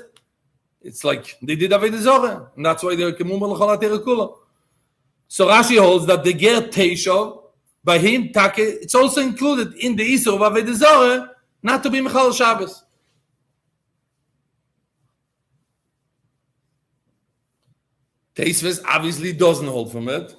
it's 0.83 1.03
like 1.03 1.37
they 1.41 1.55
did 1.55 1.71
Avodah 1.71 1.99
Zorah, 1.99 2.51
and 2.55 2.65
that's 2.65 2.83
why 2.83 2.95
they're 2.95 3.13
Kemum 3.13 3.39
Kula. 3.57 4.35
So 5.27 5.47
Rashi 5.47 5.79
holds 5.79 6.05
that 6.07 6.23
the 6.23 6.33
Ger 6.33 6.61
Teishov, 6.61 7.43
by 7.83 7.97
him, 7.97 8.31
take, 8.33 8.59
it's 8.59 8.95
also 8.95 9.21
included 9.21 9.73
in 9.75 9.95
the 9.95 10.13
Isur 10.13 10.35
of 10.35 10.41
Avodah 10.41 10.73
Zorah, 10.73 11.31
not 11.61 11.81
to 11.83 11.89
be 11.89 11.99
Mechal 11.99 12.35
Shabbos. 12.35 12.83
Taisvis 18.35 18.83
obviously 18.87 19.31
doesn't 19.31 19.67
hold 19.67 19.91
from 19.91 20.09
it. 20.09 20.35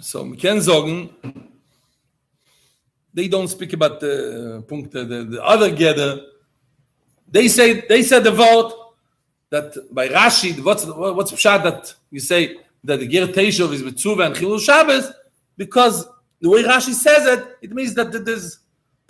So 0.00 0.24
we 0.24 0.36
can 0.36 0.60
sagen, 0.60 1.51
they 3.14 3.28
don't 3.28 3.48
speak 3.48 3.72
about 3.72 4.00
the 4.00 4.58
uh, 4.58 4.60
punkt, 4.62 4.92
the, 4.92 5.04
the 5.04 5.44
other 5.44 5.70
gather. 5.70 6.20
They 7.28 7.48
say 7.48 7.84
they 7.86 8.02
said 8.02 8.24
the 8.24 8.32
vote 8.32 8.94
that 9.50 9.74
by 9.90 10.08
Rashi, 10.08 10.62
what's 10.62 10.86
what's 10.86 11.32
pshat 11.32 11.62
that 11.62 11.94
you 12.10 12.20
say 12.20 12.56
that 12.84 13.00
the 13.00 13.06
ger 13.06 13.26
teishov 13.26 13.72
is 13.72 13.82
mitzuva 13.82 14.26
and 14.26 14.34
chilul 14.34 14.60
Shabbos 14.60 15.12
because 15.56 16.06
the 16.40 16.50
way 16.50 16.62
Rashi 16.62 16.92
says 16.92 17.26
it, 17.26 17.58
it 17.62 17.72
means 17.72 17.94
that 17.94 18.10
there's 18.24 18.58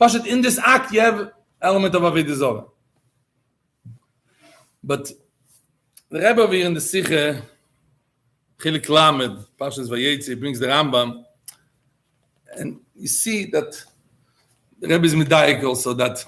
Pashat, 0.03 0.27
in 0.27 0.41
this 0.41 0.59
act, 0.59 0.93
you 0.93 1.01
have 1.01 1.31
element 1.61 1.95
of 1.95 2.03
Avodah 2.03 2.35
Zorah. 2.35 2.65
But 4.83 5.13
the 6.09 6.19
Rebbe 6.19 6.49
here 6.49 6.67
in 6.67 6.75
the 6.75 6.81
Sikhe, 6.81 7.41
Chilik 8.59 8.89
Lamed, 8.89 9.47
Pashas 9.61 9.89
Vayetzi, 9.89 10.39
brings 10.39 10.59
the 10.59 10.67
Rambam, 10.67 11.25
and 12.57 12.81
you 12.97 13.07
see 13.07 13.45
that 13.47 13.81
the 14.83 14.89
Rebbe 14.89 15.07
is 15.07 15.15
medayik 15.15 15.63
also 15.63 15.95
that 15.95 16.25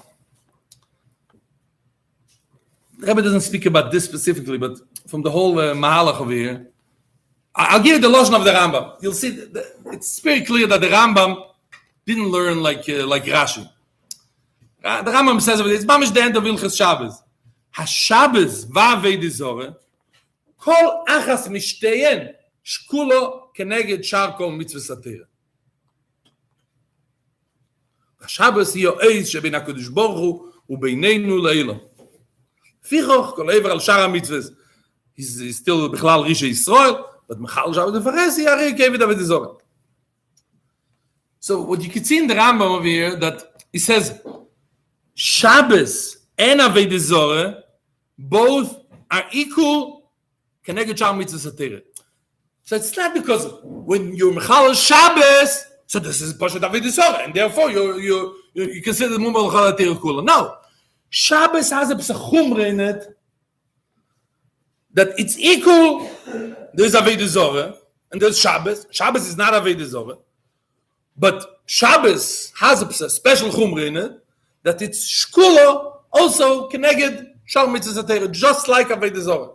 the 2.97 3.07
Rebbe 3.07 3.21
doesn't 3.21 3.41
speak 3.41 3.65
about 3.65 3.91
this 3.91 4.05
specifically, 4.05 4.57
but 4.57 4.79
from 5.07 5.21
the 5.21 5.29
whole 5.29 5.59
uh, 5.59 5.73
Mahalach 5.73 6.21
over 6.21 6.31
here, 6.31 6.67
I'll 7.53 7.83
give 7.83 7.95
you 7.95 7.99
the 7.99 8.09
lotion 8.09 8.33
of 8.33 8.45
the 8.45 8.51
Rambam. 8.51 8.95
You'll 9.01 9.13
see, 9.13 9.47
it's 9.87 10.19
very 10.21 10.45
clear 10.45 10.67
that 10.67 10.79
the 10.79 10.87
Rambam 10.87 11.45
didn't 12.05 12.29
learn 12.29 12.63
like 12.63 12.87
uh, 12.89 13.05
like 13.05 13.25
Rashi. 13.25 13.69
Uh, 14.83 15.01
the 15.01 15.11
Rambam 15.11 15.41
says 15.41 15.59
it's 15.59 15.85
mamish 15.85 16.13
the 16.13 16.21
end 16.21 16.37
of 16.37 16.43
Ilchas 16.43 16.77
Shabbos. 16.77 17.21
HaShabbos 17.75 18.67
va'avei 18.67 19.29
Zorah 19.29 19.75
kol 20.57 21.03
achas 21.07 21.47
mishteyen 21.49 22.33
shkulo 22.63 23.53
keneged 23.57 24.03
shar 24.05 24.37
kol 24.37 24.51
mitzvah 24.51 24.95
satira. 24.95 25.25
HaShabbos 28.24 28.74
hi 28.74 28.86
oiz 28.86 29.24
שבין 29.24 29.54
הקדוש 29.54 29.88
ברוך 29.88 30.18
הוא 30.18 30.46
ובינינו 30.70 31.38
לאילם. 31.38 31.78
פיכוך 32.88 33.32
כל 33.36 33.50
עבר 33.50 33.70
על 33.70 33.80
שאר 33.80 34.02
המצווה. 34.02 34.38
He's 35.18 35.62
still 35.62 35.88
בכלל 35.92 36.20
רישי 36.20 36.46
ישראל, 36.46 36.94
but 37.30 37.36
מחל 37.38 37.72
שבס 37.72 37.94
מפרס, 38.00 38.38
היא 38.38 38.48
הרי 38.48 38.74
כבד 38.78 39.02
עבד 39.02 39.18
זורם. 39.18 39.54
So 41.40 41.62
what 41.62 41.82
you 41.82 41.88
can 41.88 42.04
see 42.04 42.18
in 42.18 42.26
the 42.26 42.34
Rambam 42.34 42.60
over 42.60 42.84
here 42.84 43.16
that 43.16 43.64
he 43.72 43.78
says 43.78 44.20
Shabbos 45.14 46.18
and 46.36 46.60
Avodah 46.60 46.98
Zorah 46.98 47.64
both 48.18 48.76
are 49.10 49.24
equal 49.32 50.12
connected 50.62 50.98
Shal 50.98 51.14
Mitzvah 51.14 51.50
Satira. 51.50 51.82
So 52.64 52.76
it's 52.76 52.94
not 52.96 53.14
because 53.14 53.46
when 53.62 54.14
you're 54.14 54.34
Mechal 54.34 54.74
Shabbos, 54.74 55.64
so 55.87 55.99
this 55.99 56.21
is 56.21 56.33
Pashat 56.33 56.61
Avodah 56.61 56.89
Zorah, 56.89 57.23
and 57.23 57.33
therefore 57.33 57.69
you 57.69 57.97
you 57.99 58.35
you, 58.53 58.81
consider 58.81 59.15
Mechal 59.15 59.51
Satira 59.51 59.95
Kula. 59.95 60.23
No, 60.23 60.57
Shabbos 61.09 61.69
has 61.69 61.91
a 61.91 61.95
Psachumra 61.95 62.67
in 62.67 62.79
it 62.79 63.17
that 64.93 65.09
it's 65.17 65.37
equal. 65.37 66.09
There's 66.73 66.93
Avodah 66.93 67.27
Zorah 67.27 67.75
and 68.11 68.21
there's 68.21 68.39
Shabbos. 68.39 68.87
Shabbos 68.91 69.27
is 69.27 69.37
not 69.37 69.53
Avodah 69.53 69.85
Zorah. 69.85 70.17
But 71.17 71.61
Shabbos 71.65 72.51
has 72.59 72.81
a 72.81 73.09
special 73.09 73.49
chumra 73.49 73.87
in 73.87 73.97
it 73.97 74.11
that 74.63 74.81
it's 74.81 75.25
shkula 75.25 75.97
also 76.11 76.67
connected 76.67 77.27
shal 77.45 77.67
mitzvah 77.67 78.27
just 78.29 78.67
like 78.67 78.87
Avodah 78.87 79.21
Zorah. 79.21 79.51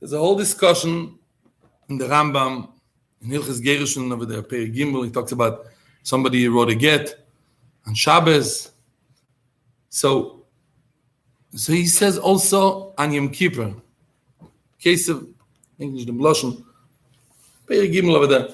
There's 0.00 0.12
a 0.12 0.18
whole 0.18 0.36
discussion 0.36 1.18
in 1.88 1.98
the 1.98 2.06
Rambam 2.06 2.70
in 3.22 3.30
Hilchas 3.30 3.60
Gerishon 3.60 4.12
over 4.12 4.24
there, 4.24 4.42
Peri 4.42 4.70
Gimel. 4.70 5.04
He 5.04 5.10
talks 5.10 5.32
about 5.32 5.66
somebody 6.02 6.48
wrote 6.48 6.70
a 6.70 6.74
get 6.74 7.26
on 7.86 7.94
Shabbos. 7.94 8.70
So 9.88 10.38
so 11.54 11.72
he 11.72 11.86
says 11.86 12.18
also 12.18 12.94
on 12.98 13.12
Yom 13.12 13.30
Kippur, 13.30 13.74
case 14.78 15.08
of 15.08 15.26
English 15.78 16.04
the 16.04 16.12
blushing, 16.12 16.64
very 17.66 17.88
gimel 17.88 18.16
over 18.16 18.26
there. 18.26 18.48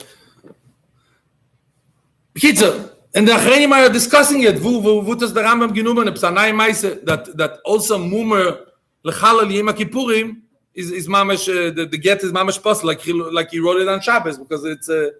Bekitzer, 2.34 2.92
and 3.14 3.26
the 3.26 3.32
Achrenim 3.32 3.72
are 3.72 3.92
discussing 3.92 4.42
it. 4.42 4.62
Wo 4.62 4.78
wo 4.78 5.02
wo 5.02 5.14
das 5.14 5.32
der 5.32 5.42
Rambam 5.42 5.74
genommen, 5.74 6.08
ob 6.08 6.16
sanai 6.16 6.52
meise 6.52 7.04
that 7.04 7.36
that 7.36 7.58
also 7.64 7.98
mumer 7.98 8.64
lechal 9.04 9.42
al 9.42 9.50
Yom 9.50 9.68
Kippurim 9.68 10.42
is 10.74 10.90
is 10.90 11.08
mamash 11.08 11.48
uh, 11.48 11.72
the, 11.72 11.86
the 11.86 11.98
get 11.98 12.22
is 12.22 12.32
mamash 12.32 12.62
pas 12.62 12.82
like 12.82 13.00
he, 13.00 13.12
like 13.12 13.50
he 13.50 13.60
wrote 13.60 13.80
it 13.80 13.88
on 13.88 14.00
Shabbos 14.00 14.38
because 14.38 14.64
it's 14.64 14.88
a 14.88 15.12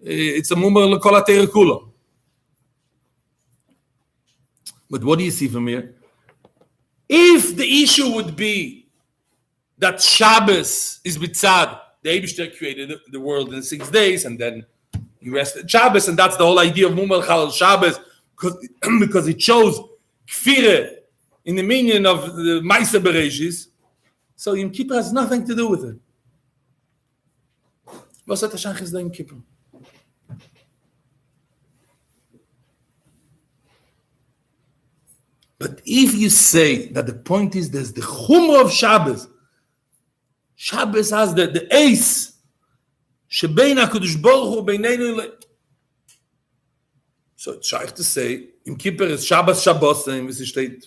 it's 0.00 0.50
a 0.50 0.54
mumer 0.54 0.98
lekol 0.98 1.46
kula. 1.46 1.88
But 4.88 5.02
what 5.02 5.18
do 5.18 5.24
you 5.24 5.30
see 5.30 5.48
from 5.48 5.66
here? 5.66 5.94
If 7.08 7.56
the 7.56 7.82
issue 7.82 8.12
would 8.14 8.36
be 8.36 8.88
that 9.78 10.00
Shabbos 10.00 11.00
is 11.04 11.18
mitzad, 11.18 11.80
the 12.02 12.10
Abishter 12.10 12.56
created 12.56 12.92
the 13.10 13.20
world 13.20 13.52
in 13.52 13.62
six 13.62 13.90
days 13.90 14.24
and 14.24 14.38
then 14.38 14.64
he 15.20 15.30
rested 15.30 15.68
Shabbos, 15.68 16.08
and 16.08 16.16
that's 16.16 16.36
the 16.36 16.44
whole 16.44 16.60
idea 16.60 16.86
of 16.86 16.94
Mumal 16.94 17.24
Chal 17.26 17.50
Shabbos 17.50 17.98
because, 18.36 18.68
because 19.00 19.26
it 19.26 19.40
shows 19.42 19.80
kfire 20.28 20.96
in 21.44 21.56
the 21.56 21.62
meaning 21.62 22.06
of 22.06 22.36
the 22.36 22.60
Maisa 22.62 23.00
Bereshis. 23.00 23.68
So 24.36 24.52
Yom 24.52 24.70
Kippur 24.70 24.94
has 24.94 25.12
nothing 25.12 25.46
to 25.46 25.54
do 25.54 25.68
with 25.68 25.84
it. 25.84 25.96
Was 28.26 28.42
hat 28.42 28.52
er 28.52 28.58
schon 28.58 28.76
gesagt 28.76 29.02
in 29.02 29.10
Kippur? 29.10 29.42
But 35.58 35.80
if 35.86 36.14
you 36.14 36.28
say 36.28 36.88
that 36.88 37.06
the 37.06 37.14
point 37.14 37.56
is 37.56 37.70
there's 37.70 37.92
the 37.92 38.02
chumrah 38.02 38.64
of 38.64 38.72
Shabbos, 38.72 39.26
Shabbos 40.54 41.10
has 41.10 41.34
the, 41.34 41.46
the 41.46 41.74
ace, 41.74 42.34
shebein 43.30 43.82
HaKadosh 43.82 44.20
Baruch 44.20 44.54
Hu 44.54 44.62
beineinu 44.62 45.16
le... 45.16 45.30
So 47.36 47.52
it's 47.52 47.68
shaykh 47.68 47.94
to 47.94 48.04
say, 48.04 48.48
in 48.64 48.76
Kippur 48.76 49.04
is 49.04 49.24
Shabbos 49.24 49.62
Shabbos, 49.62 50.06
and 50.08 50.28
this 50.28 50.40
is 50.40 50.48
state. 50.48 50.86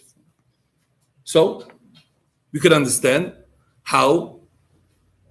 So, 1.24 1.68
we 2.52 2.60
could 2.60 2.74
understand 2.74 3.34
how 3.84 4.40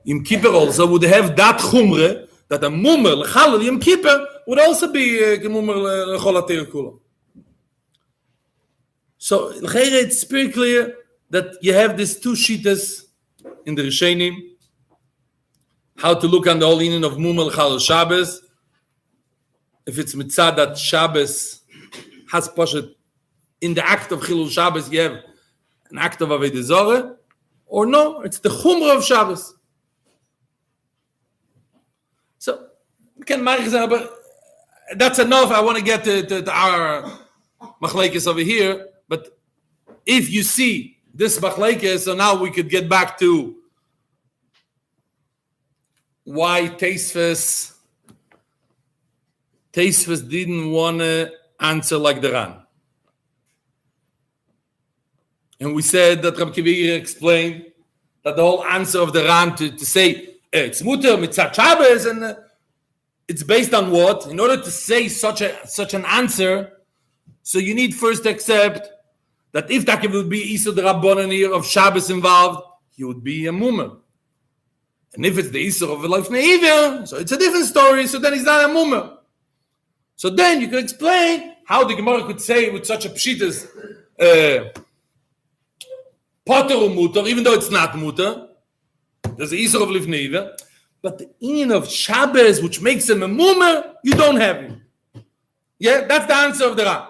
in 0.05 0.25
Kippur 0.25 0.49
also 0.49 0.87
would 0.87 1.03
have 1.03 1.37
that 1.37 1.59
chumre, 1.61 2.29
that 2.49 2.65
a 2.65 2.71
mummer, 2.71 3.11
lechalel, 3.11 3.67
in 3.67 3.79
Kippur, 3.79 4.27
would 4.47 4.59
also 4.59 4.91
be 4.91 5.19
uh, 5.19 5.37
gemummer 5.37 5.77
lechol 6.17 6.43
atir 6.43 6.65
kulam. 6.65 6.99
So, 9.19 9.53
it's 9.55 10.25
pretty 10.25 10.53
clear 10.53 10.95
that 11.31 11.57
you 11.61 11.75
have 11.75 11.97
these 11.97 12.19
two 12.19 12.33
shitas 12.33 13.03
in 13.67 13.75
the 13.75 13.83
Rishonim, 13.83 14.35
how 15.99 16.15
to 16.15 16.27
look 16.27 16.47
on 16.47 16.61
the 16.61 16.67
whole 16.67 16.81
union 16.81 17.05
of 17.05 17.15
Mumel 17.15 17.53
Chal 17.53 17.79
Shabbos. 17.79 18.41
If 19.87 19.99
it's 19.99 20.15
mitzad 20.15 20.57
that 20.57 20.79
Shabbos 20.79 21.63
has 22.31 22.49
poshet 22.49 22.95
in 23.61 23.75
the 23.75 23.87
act 23.87 24.13
of 24.13 24.21
Chilul 24.21 24.51
Shabbos, 24.51 24.91
you 24.91 25.01
have 25.01 25.19
an 25.91 25.99
act 25.99 26.21
of 26.21 26.31
Avodah 26.31 26.63
Zorah, 26.63 27.17
or 27.67 27.87
no, 27.87 28.23
it's 28.23 28.39
the 28.39 28.49
Chumrah 28.49 28.97
of 28.97 29.05
Shabbos. 29.05 29.55
So, 32.39 32.69
can 33.27 33.45
but 33.45 34.15
that's 34.97 35.19
enough. 35.19 35.51
I 35.51 35.61
want 35.61 35.77
to 35.79 35.85
get 35.85 36.05
to, 36.05 36.23
to, 36.27 36.43
to 36.43 36.53
our 36.53 37.19
machlekes 37.83 38.27
over 38.27 38.41
here. 38.41 38.89
But 39.09 39.39
if 40.07 40.31
you 40.31 40.43
see 40.43 40.99
this 41.13 41.39
machlekes, 41.39 42.01
so 42.01 42.15
now 42.15 42.41
we 42.41 42.51
could 42.51 42.71
get 42.71 42.89
back 42.89 43.19
to 43.19 43.57
why 46.25 46.69
Taisfus 46.69 47.75
Taisfus 49.73 50.29
didn't 50.29 50.71
want 50.71 50.99
to 51.01 51.33
answer 51.61 51.99
like 51.99 52.21
the 52.21 52.33
Ran. 52.33 52.57
And 55.61 55.75
we 55.75 55.83
said 55.83 56.23
that 56.23 56.39
Rabbi 56.39 56.53
Akiva 56.53 56.85
Eiger 56.85 56.97
explained 56.97 57.67
that 58.23 58.37
the 58.37 58.43
whole 58.43 58.65
answer 58.65 59.01
of 59.01 59.13
the 59.13 59.25
Ran 59.25 59.57
to, 59.57 59.71
to 59.71 59.87
say 59.87 60.37
eh, 60.53 60.61
it's 60.61 60.83
mutter 60.83 61.17
mitzat 61.17 61.55
Shabbos 61.55 62.07
and 62.07 62.23
uh, 62.23 62.35
it's 63.27 63.43
based 63.43 63.75
on 63.75 63.91
what? 63.91 64.27
In 64.27 64.41
order 64.41 64.57
to 64.57 64.71
say 64.71 65.09
such 65.09 65.43
a 65.43 65.67
such 65.67 65.95
an 65.95 66.05
answer, 66.07 66.73
so 67.43 67.59
you 67.59 67.75
need 67.75 67.95
first 67.95 68.23
to 68.23 68.31
accept 68.31 68.89
that 69.53 69.71
if 69.71 69.85
that 69.87 70.09
would 70.11 70.29
be 70.29 70.55
Isa 70.55 70.73
the 70.73 70.83
Rabbanan 70.83 71.33
here 71.33 71.53
of 71.53 71.67
Shabbos 71.67 72.11
involved, 72.11 72.63
he 72.97 73.05
would 73.05 73.23
be 73.23 73.47
a 73.47 73.53
mummer. 73.53 73.91
And 75.15 75.27
if 75.27 75.39
it's 75.39 75.51
the 75.51 75.59
Isa 75.59 75.87
of 75.87 76.01
lifnei 76.01 76.59
iver, 76.59 77.07
so 77.07 77.17
it's 77.17 77.33
a 77.33 77.39
different 77.39 77.67
story, 77.67 78.07
so 78.07 78.19
then 78.19 78.35
he's 78.35 78.45
not 78.45 78.69
a 78.69 78.73
mummer. 78.73 79.19
So 80.17 80.31
then 80.31 80.61
you 80.61 80.69
can 80.69 80.79
explain 80.79 81.55
how 81.65 81.85
the 81.85 81.95
Gemara 81.95 82.25
could 82.25 82.41
say 82.41 82.71
with 82.71 82.87
such 82.87 83.05
a 83.05 83.11
pshitas 83.11 83.67
uh, 84.21 84.71
potter 86.49 86.89
mutter, 86.89 87.29
even 87.29 87.45
though 87.45 87.53
it's 87.53 87.71
not 87.71 87.95
mutter, 87.97 88.49
there's 89.37 89.51
the 89.51 89.59
Isa 89.59 89.79
of 89.79 89.91
Lifnei 89.91 90.29
Iver, 90.29 90.57
but 91.03 91.19
the 91.19 91.29
in 91.41 91.71
of 91.71 91.87
Shabbos, 91.87 92.63
which 92.63 92.81
makes 92.81 93.09
him 93.09 93.23
a 93.23 93.29
mummer, 93.29 93.95
you 94.03 94.15
don't 94.15 94.41
have 94.41 94.57
him. 94.63 94.83
Yeah, 95.79 96.07
that's 96.09 96.27
the 96.27 96.35
answer 96.35 96.65
of 96.65 96.77
the 96.77 96.85
Ran. 96.85 97.03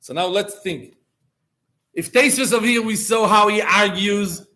So 0.00 0.12
now 0.12 0.26
let's 0.26 0.58
think. 0.58 0.94
If 1.94 2.12
Tesis 2.12 2.52
of 2.56 2.62
here 2.62 2.82
we 2.82 2.94
saw 2.94 3.26
how 3.26 3.48
he 3.48 3.62
argues 3.62 4.46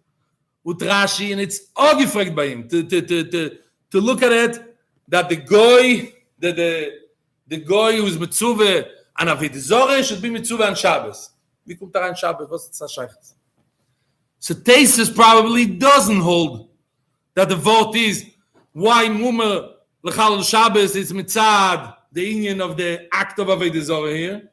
with 0.63 0.79
Rashi, 0.81 1.33
and 1.33 1.41
it's 1.41 1.73
all 1.75 1.99
gefragt 1.99 2.35
by 2.35 2.49
him 2.49 2.69
to, 2.69 2.83
to, 2.83 3.01
to, 3.01 3.25
to, 3.31 3.59
to 3.93 4.01
look 4.01 4.23
at 4.23 4.33
it 4.33 4.77
that 5.09 5.29
the 5.29 5.37
goy, 5.37 6.13
the, 6.39 6.53
the, 6.53 6.93
the 7.49 7.59
goy 7.59 7.97
who's 7.97 8.19
mitzuve 8.19 8.87
an 9.19 9.29
Avodah 9.29 9.57
Zorah 9.57 10.03
should 10.03 10.21
be 10.21 10.29
mitzuve 10.29 10.67
on 10.67 10.75
Shabbos. 10.75 11.31
Wie 11.67 11.77
kommt 11.77 11.95
da 11.95 12.01
rein 12.01 12.15
Was 12.49 12.71
ist 12.71 12.81
das? 12.81 12.97
So 14.39 14.55
Tesis 14.55 15.13
probably 15.13 15.67
doesn't 15.67 16.23
hold 16.23 16.71
that 17.35 17.49
the 17.49 17.57
vote 17.57 17.97
is 17.97 18.25
why 18.73 19.09
Mummer 19.09 19.77
Lechal 20.05 20.43
Shabbos 20.45 20.95
is 20.95 21.13
mitzad 21.13 21.97
the 22.13 22.23
union 22.23 22.61
of 22.61 22.77
the 22.77 23.09
act 23.13 23.39
of 23.39 23.49
Avodah 23.49 23.83
Zorah 23.83 24.15
here 24.15 24.51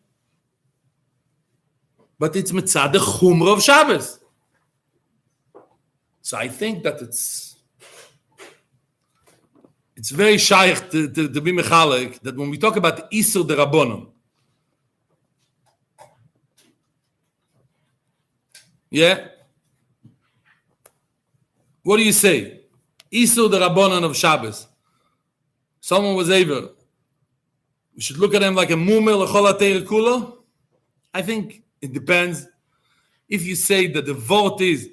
but 2.18 2.36
it's 2.36 2.52
mitzad 2.52 2.94
the 2.94 3.00
chumra 3.00 3.54
of 3.54 3.62
Shabbos. 3.62 4.20
So 6.22 6.38
I 6.38 6.48
think 6.48 6.84
that 6.84 7.02
it's 7.02 7.58
it's 9.96 10.10
very 10.10 10.38
shaykh 10.38 10.90
to, 10.92 11.10
to, 11.10 11.30
to 11.30 11.42
be 11.42 11.52
mechalik 11.52 12.20
that 12.22 12.36
when 12.36 12.50
we 12.50 12.58
talk 12.58 12.78
about 12.78 13.12
Isur 13.12 13.48
the 13.48 13.56
Rabbonim, 13.56 14.13
yeah, 18.94 19.28
what 21.82 21.98
do 21.98 22.04
you 22.04 22.12
say? 22.12 22.62
Isur 23.12 23.50
the 23.50 23.60
Rabbonim 23.60 24.04
of 24.04 24.16
Shabbos. 24.16 24.68
Someone 25.82 26.16
was 26.16 26.30
able. 26.30 26.74
We 27.96 28.02
should 28.04 28.20
look 28.20 28.36
at 28.36 28.44
him 28.44 28.54
like 28.54 28.70
a 28.70 28.76
mumel 28.76 29.24
a 29.24 29.86
kula. 29.86 30.38
I 31.12 31.24
think 31.24 31.64
it 31.82 31.92
depends. 31.92 32.48
If 33.28 33.44
you 33.44 33.56
say 33.56 33.88
that 33.88 34.06
the 34.06 34.14
vote 34.14 34.62
is 34.62 34.92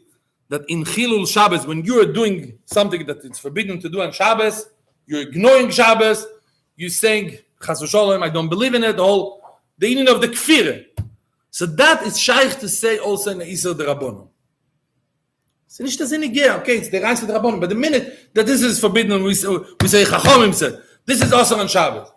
that 0.48 0.62
in 0.70 0.84
Chilul 0.84 1.28
Shabbos, 1.28 1.66
when 1.66 1.84
you 1.84 2.00
are 2.00 2.10
doing 2.10 2.58
something 2.64 3.04
that 3.04 3.22
it's 3.22 3.38
forbidden 3.38 3.80
to 3.80 3.90
do 3.90 4.00
on 4.00 4.12
Shabbos, 4.12 4.70
you're 5.06 5.20
ignoring 5.20 5.68
Shabbos, 5.68 6.26
you're 6.76 6.88
saying, 6.88 7.36
Chas 7.62 7.82
I 7.94 8.28
don't 8.30 8.48
believe 8.48 8.72
in 8.72 8.82
it, 8.82 8.96
whole, 8.96 9.60
the 9.76 9.88
union 9.88 10.08
of 10.08 10.22
the 10.22 10.28
kfir. 10.28 10.86
So 11.50 11.66
that 11.66 12.02
is 12.02 12.18
shaykh 12.18 12.58
to 12.60 12.68
say 12.68 12.98
also 12.98 13.32
in 13.32 13.38
the 13.38 13.44
the 13.44 13.84
Rabbonim. 13.84 14.28
So 15.66 15.84
nicht 15.84 16.00
das 16.00 16.12
innige, 16.12 16.48
okay, 16.60 16.78
it's 16.78 16.88
the 16.88 17.00
Reis 17.00 17.20
Rabbonim, 17.20 17.60
but 17.60 17.68
the 17.68 17.74
minute 17.74 18.34
that 18.34 18.46
this 18.46 18.62
is 18.62 18.80
forbidden, 18.80 19.22
we 19.22 19.34
say, 19.34 19.48
we 19.48 19.88
say 19.88 20.04
Chachomim 20.04 20.54
said, 20.54 20.82
this 21.06 21.22
is 21.22 21.32
also 21.32 21.58
on 21.58 21.68
Shabbos. 21.68 22.10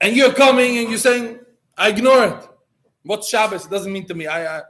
And 0.00 0.14
you're 0.14 0.32
coming 0.32 0.78
and 0.78 0.88
you're 0.90 0.98
saying, 0.98 1.38
I 1.76 1.88
ignore 1.88 2.24
it. 2.24 2.48
What 3.02 3.24
Shabbos? 3.24 3.64
It 3.66 3.70
doesn't 3.70 3.92
mean 3.92 4.06
to 4.06 4.14
me. 4.14 4.26
I, 4.26 4.58
I... 4.58 4.62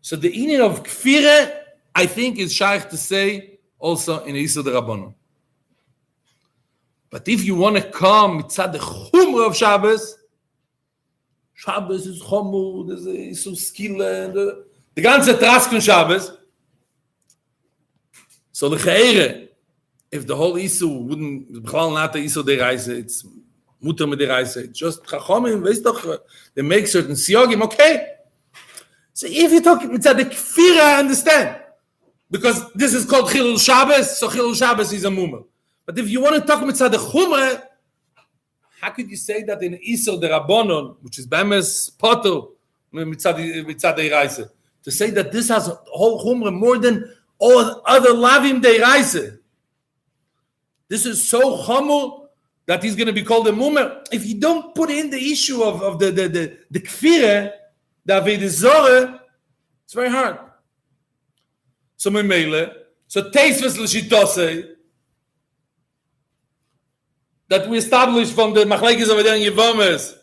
So 0.00 0.16
the 0.16 0.34
union 0.34 0.62
of 0.62 0.82
kfire, 0.82 1.60
I 1.94 2.06
think, 2.06 2.38
is 2.38 2.52
shaykh 2.52 2.88
to 2.90 2.96
say 2.96 3.58
also 3.78 4.24
in 4.24 4.34
the 4.34 4.40
Rabbanon. 4.40 5.14
But 7.10 7.28
if 7.28 7.44
you 7.44 7.56
want 7.56 7.76
to 7.76 7.82
come 7.82 8.42
mitzad 8.42 8.72
the 8.72 8.78
chumra 8.78 9.46
of 9.46 9.56
Shabbos, 9.56 10.16
Shabbos 11.60 12.06
is 12.06 12.22
chumra, 12.22 12.88
there's 12.88 13.06
a 13.06 13.10
Isu 13.10 13.52
skille, 13.52 14.00
uh, 14.00 14.32
the, 14.32 14.64
the 14.94 15.02
ganze 15.02 15.38
Trask 15.38 15.70
von 15.70 15.80
Shabbos. 15.80 16.32
So 18.50 18.70
the 18.70 18.76
Geire, 18.76 19.48
if 20.10 20.26
the 20.26 20.34
whole 20.34 20.54
Isu 20.54 21.04
wouldn't, 21.06 21.50
not 21.52 22.14
the 22.14 22.24
Isu 22.24 22.46
de 22.46 22.58
Reise, 22.58 22.88
it's 22.88 23.26
mutter 23.82 24.06
mit 24.06 24.20
der 24.20 24.28
reise. 24.28 24.68
Just 24.72 25.04
khachomim 25.04 25.62
weißt 25.62 25.84
doch 25.84 26.20
they 26.54 26.62
make 26.62 26.86
certain 26.86 27.14
siogim 27.14 27.62
okay? 27.62 28.06
So 29.12 29.26
if 29.28 29.52
you 29.52 29.60
talk 29.60 29.82
with 29.82 30.02
the 30.02 30.14
kfira 30.14 30.80
I 30.80 30.98
understand. 31.00 31.56
Because 32.30 32.72
this 32.74 32.94
is 32.94 33.04
called 33.04 33.28
chilul 33.28 33.58
shabbos 33.58 34.18
so 34.18 34.28
chilul 34.28 34.54
shabbos 34.56 34.92
is 34.92 35.04
a 35.04 35.08
mumma 35.08 35.44
but 35.84 35.98
if 35.98 36.08
you 36.08 36.22
want 36.22 36.36
to 36.36 36.40
talk 36.40 36.64
with 36.64 36.78
the 36.78 36.88
chumra 36.96 37.62
how 38.80 38.90
could 38.90 39.10
you 39.10 39.16
say 39.16 39.42
that 39.42 39.62
in 39.62 39.78
isor 39.88 40.20
the 40.20 40.28
rabbonon 40.28 40.96
which 41.02 41.18
is 41.18 41.26
bemes 41.26 41.90
the 42.00 42.48
to 44.82 44.90
say 44.90 45.10
that 45.10 45.30
this 45.30 45.48
has 45.48 45.70
whole 45.86 46.24
chumra 46.24 46.52
more 46.52 46.78
than 46.78 47.04
all 47.38 47.82
other 47.86 48.10
lavim 48.10 48.60
de 48.60 48.80
reise 48.80 49.38
this 50.88 51.06
is 51.06 51.22
so 51.26 51.56
humble 51.56 52.20
that 52.66 52.82
he's 52.84 52.94
going 52.94 53.08
to 53.08 53.12
be 53.12 53.24
called 53.24 53.48
a 53.48 53.52
mumer. 53.52 54.06
If 54.12 54.24
you 54.24 54.38
don't 54.38 54.74
put 54.76 54.90
in 54.90 55.10
the 55.10 55.18
issue 55.32 55.60
of, 55.62 55.82
of 55.82 55.98
the 55.98 56.10
the 56.12 56.28
the, 56.28 56.58
the 56.70 56.80
kfire, 56.80 57.52
the 58.04 58.20
avedizore, 58.20 59.20
it's 59.84 59.92
very 59.92 60.08
hard. 60.08 60.38
So 61.96 62.10
memele, 62.10 62.72
so 63.08 63.28
teisves 63.30 63.76
l'shitose, 63.76 64.76
that 67.50 67.68
we 67.68 67.76
established 67.76 68.32
from 68.32 68.54
the 68.54 68.64
machlekes 68.64 69.10
in 69.10 69.52
Yevomes, 69.52 70.16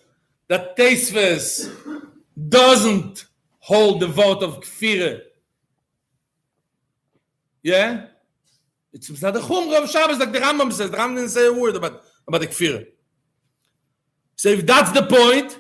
that 0.48 0.76
teisves 0.76 1.72
doesn't 2.50 3.26
hold 3.60 4.00
the 4.00 4.08
vote 4.08 4.42
of 4.42 4.62
kfire. 4.62 5.22
Yeah? 7.62 8.06
It's 8.94 9.22
not 9.22 9.34
the 9.34 9.42
Chumra 9.42 9.84
of 9.84 9.90
Shabbos, 9.90 10.18
like 10.18 10.32
the 10.32 10.40
Rambam 10.40 10.72
says. 10.72 10.90
The 10.90 10.98
Rambam 10.98 11.16
didn't 11.18 11.30
say 11.30 11.48
a 11.48 11.54
word 11.54 11.76
about, 11.76 12.02
about 12.28 12.42
the 12.42 12.48
Kfir. 12.48 12.88
So 14.36 14.50
if 14.50 14.66
that's 14.66 14.92
the 14.92 15.04
point, 15.04 15.60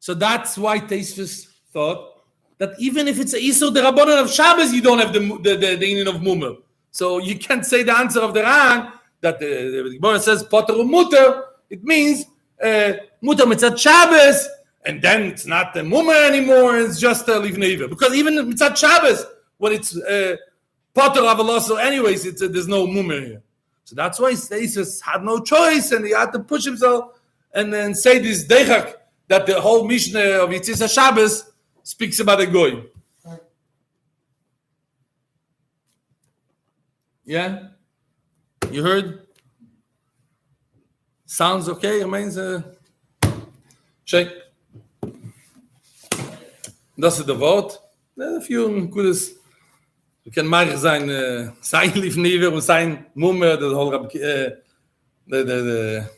so 0.00 0.14
that's 0.14 0.58
why 0.58 0.80
Taisvis 0.80 1.46
thought 1.72 2.24
that 2.58 2.70
even 2.78 3.08
if 3.08 3.18
it's 3.18 3.34
a 3.34 3.38
Isur 3.38 3.72
the 3.72 3.80
Rabbanon 3.80 4.22
of 4.22 4.30
Shabbos, 4.30 4.72
you 4.72 4.82
don't 4.82 4.98
have 4.98 5.12
the 5.12 5.20
the, 5.20 5.56
the, 5.56 5.76
the 5.76 6.10
of 6.10 6.16
Mumel. 6.16 6.58
So 6.90 7.18
you 7.18 7.38
can't 7.38 7.64
say 7.64 7.82
the 7.82 7.96
answer 7.96 8.20
of 8.20 8.34
the 8.34 8.42
Ran 8.42 8.92
that 9.26 9.40
the, 9.40 9.82
the 9.90 9.98
Gemara 9.98 10.20
says 10.20 10.44
Potter 10.44 10.84
Mutter. 10.84 11.44
It 11.68 11.82
means 11.82 12.26
uh, 12.62 12.92
Mutter 13.20 13.44
Mitzat 13.44 13.76
Shabbos, 13.78 14.48
and 14.84 15.02
then 15.02 15.22
it's 15.24 15.46
not 15.46 15.74
the 15.74 15.82
Mummer 15.82 16.14
anymore. 16.14 16.78
It's 16.78 17.00
just 17.00 17.26
a 17.28 17.32
Lifnei 17.32 17.74
Iver. 17.74 17.88
Because 17.88 18.14
even 18.14 18.34
Mitzat 18.34 18.76
Shabbos, 18.76 19.26
when 19.58 19.72
it's 19.72 19.96
uh, 19.96 20.36
Potter 20.94 21.22
Avaloso, 21.22 21.82
anyways, 21.82 22.24
it's 22.24 22.40
uh, 22.40 22.48
there's 22.48 22.68
no 22.68 22.86
Mummer 22.86 23.20
here. 23.20 23.42
So 23.84 23.94
that's 23.96 24.18
why 24.20 24.34
Stasis 24.34 25.00
had 25.00 25.22
no 25.24 25.40
choice, 25.40 25.92
and 25.92 26.04
he 26.06 26.12
had 26.12 26.32
to 26.32 26.38
push 26.38 26.64
himself 26.64 27.18
and 27.52 27.72
then 27.72 27.94
say 27.94 28.18
this 28.18 28.46
Dechak 28.46 28.94
that 29.28 29.46
the 29.46 29.60
whole 29.60 29.86
Mishnah 29.86 30.42
of 30.42 30.50
Yitzis 30.50 30.82
a 30.82 30.88
Shabbos 30.88 31.50
speaks 31.82 32.20
about 32.20 32.40
a 32.40 32.46
goy. 32.46 32.84
Yeah, 37.24 37.70
you 38.72 38.82
heard? 38.82 39.26
Sounds 41.26 41.68
okay. 41.68 42.00
It 42.00 42.08
means 42.08 42.36
uh, 42.36 42.62
check. 44.04 44.28
Das 46.96 47.18
ist 47.18 47.28
der 47.28 47.38
Wort. 47.38 47.80
Ja, 48.16 48.40
für 48.40 48.68
ein 48.68 48.90
gutes. 48.90 49.36
Wir 50.22 50.32
können 50.32 50.48
mal 50.48 50.76
sein 50.76 51.08
äh, 51.08 51.50
sein 51.60 51.92
lief 51.94 52.16
never 52.16 52.52
und 52.52 52.62
sein 52.62 53.06
Mumme 53.14 53.58
der 53.58 53.70
Holrab 53.70 54.12
äh 54.14 54.56
der 55.26 55.44
der 55.44 55.62
der 55.62 56.10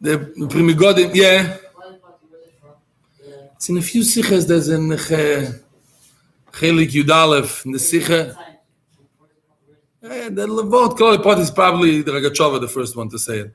der 0.00 0.18
Primigod 0.48 0.98
yeah 1.14 1.58
It's 3.54 3.68
in 3.68 3.78
a 3.78 3.82
few 3.82 4.02
sikhs 4.02 4.46
there's 4.46 4.68
in 4.68 4.88
the 4.88 4.96
Chelik 6.52 6.90
Yudalev 6.90 7.64
in 7.64 7.72
the 7.72 7.78
sikha 7.78 8.36
Eh, 10.08 10.28
the 10.28 10.46
Levot 10.46 10.96
Kloli 10.96 11.20
Pot 11.20 11.38
is 11.40 11.50
probably 11.50 12.00
the 12.02 12.12
Rogatchover 12.12 12.60
the 12.60 12.68
first 12.68 12.94
one 12.94 13.08
to 13.08 13.18
say 13.18 13.38
it. 13.40 13.54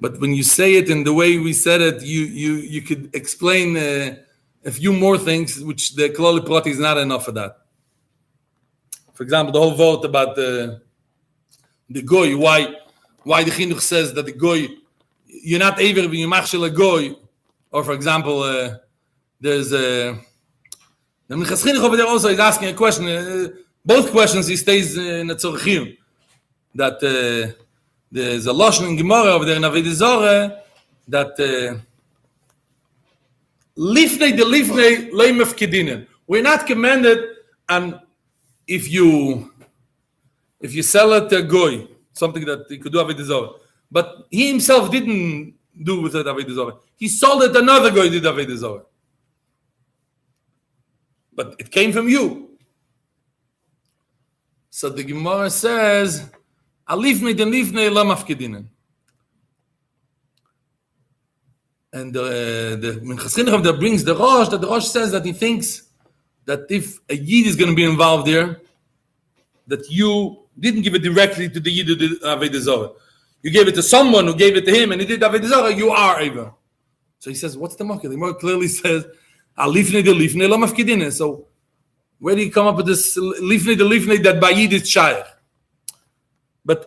But 0.00 0.18
when 0.18 0.32
you 0.32 0.42
say 0.42 0.76
it 0.76 0.88
in 0.88 1.04
the 1.04 1.12
way 1.12 1.38
we 1.38 1.52
said 1.52 1.82
it, 1.82 2.02
you 2.02 2.20
you 2.20 2.52
you 2.54 2.82
could 2.82 3.14
explain 3.14 3.76
uh, 3.76 4.16
a 4.64 4.70
few 4.70 4.92
more 4.92 5.18
things, 5.18 5.60
which 5.60 5.94
the 5.96 6.08
Kloli 6.08 6.46
Proti 6.46 6.70
is 6.70 6.78
not 6.78 6.96
enough 6.96 7.26
for 7.26 7.32
that. 7.32 7.58
For 9.12 9.22
example, 9.24 9.52
the 9.52 9.60
whole 9.60 9.74
vote 9.74 10.04
about 10.04 10.34
the 10.34 10.80
the 11.90 12.00
goy, 12.00 12.36
why 12.38 12.74
why 13.24 13.44
the 13.44 13.50
chinuch 13.50 13.80
says 13.80 14.14
that 14.14 14.24
the 14.24 14.32
goy 14.32 14.68
you're 15.26 15.58
not 15.58 15.78
ever 15.78 16.02
when 16.02 16.20
you 16.20 16.28
machshel 16.28 16.64
a 16.64 16.70
goy, 16.70 17.14
or 17.70 17.84
for 17.84 17.92
example, 17.92 18.42
uh, 18.42 18.76
there's 19.40 19.72
a 19.74 20.18
the 21.28 21.36
Minchas 21.36 21.62
Chinuch 21.62 21.84
over 21.84 21.96
there 21.96 22.06
also 22.06 22.28
is 22.28 22.38
asking 22.38 22.68
a 22.68 22.74
question. 22.74 23.06
Uh, 23.06 23.48
both 23.84 24.10
questions 24.10 24.46
he 24.46 24.56
stays 24.56 24.96
in 24.96 25.28
the 25.28 25.36
Tzorchim 25.36 25.96
that 26.74 26.94
uh, 26.94 27.54
there's 28.10 28.46
a 28.46 28.52
lashon 28.52 28.88
in 28.88 28.96
Gemara 28.96 29.32
over 29.32 29.44
there 29.44 29.56
in 29.56 29.94
Zarah 29.94 30.62
that 31.06 31.32
uh, 31.38 31.78
lifnei 33.76 34.36
de 34.36 34.44
lifnei 34.44 35.10
leimef 35.10 35.54
kedinen. 35.54 36.06
We're 36.26 36.42
not 36.42 36.66
commanded, 36.66 37.18
and 37.68 37.98
if 38.66 38.90
you 38.90 39.52
if 40.60 40.74
you 40.74 40.82
sell 40.82 41.12
it 41.12 41.28
to 41.30 41.38
a 41.38 41.42
goy, 41.42 41.86
something 42.12 42.44
that 42.44 42.66
he 42.68 42.78
could 42.78 42.92
do 42.92 43.24
Zarah, 43.24 43.50
but 43.90 44.26
he 44.30 44.48
himself 44.48 44.90
didn't 44.90 45.54
do 45.82 46.00
with 46.00 46.16
it 46.16 46.24
Zarah. 46.24 46.76
He 46.96 47.08
sold 47.08 47.42
it 47.44 47.56
another 47.56 47.90
goy 47.90 48.08
did 48.08 48.58
Zarah. 48.58 48.82
But 51.38 51.54
it 51.60 51.70
came 51.70 51.92
from 51.92 52.08
you. 52.08 52.58
So 54.70 54.88
the 54.88 55.04
Gemara 55.04 55.50
says, 55.50 56.28
Alifnei 56.90 57.36
den 57.36 57.52
lifnei 57.52 57.92
la 57.92 58.02
mafkedinen. 58.02 58.66
And 61.92 62.16
uh, 62.16 62.22
the 62.22 63.00
Minchas 63.04 63.36
Chinuch 63.36 63.62
that 63.62 63.78
brings 63.78 64.02
the 64.02 64.16
Rosh, 64.16 64.48
that 64.48 64.60
the 64.60 64.66
Rosh 64.66 64.88
says 64.88 65.12
that 65.12 65.24
he 65.24 65.32
thinks 65.32 65.84
that 66.44 66.66
if 66.70 66.98
a 67.08 67.14
Yid 67.14 67.46
is 67.46 67.54
going 67.54 67.70
to 67.70 67.76
be 67.76 67.84
involved 67.84 68.26
there, 68.26 68.60
that 69.68 69.88
you 69.88 70.42
didn't 70.58 70.82
give 70.82 70.96
it 70.96 71.04
directly 71.04 71.48
to 71.48 71.60
the 71.60 71.70
Yid 71.70 71.86
who 71.86 71.94
did. 71.94 72.10
You 73.42 73.50
gave 73.52 73.68
it 73.68 73.76
to 73.76 73.82
someone 73.84 74.26
who 74.26 74.34
gave 74.34 74.56
it 74.56 74.64
to 74.64 74.74
him 74.74 74.90
and 74.90 75.00
he 75.00 75.06
did 75.06 75.20
Avodah 75.20 75.46
Zarah, 75.46 75.72
you 75.72 75.90
are 75.90 76.20
Ava. 76.20 76.52
So 77.20 77.30
he 77.30 77.36
says, 77.36 77.56
what's 77.56 77.76
the 77.76 77.84
market? 77.84 78.08
The 78.08 78.16
market 78.16 78.40
clearly 78.40 78.66
says, 78.82 79.06
Alifnei 79.58 80.02
de 80.02 80.12
lifnei 80.12 80.48
la 80.48 80.56
mafkedinen. 80.56 81.12
So 81.12 81.46
where 82.18 82.34
do 82.34 82.42
you 82.42 82.50
come 82.50 82.66
up 82.66 82.76
with 82.76 82.86
this 82.86 83.16
lifnei 83.16 83.76
de 83.76 83.84
lifnei 83.84 84.22
that 84.22 84.40
by 84.40 84.50
Yid 84.50 84.72
is 84.72 84.88
shaykh? 84.88 85.24
But 86.64 86.86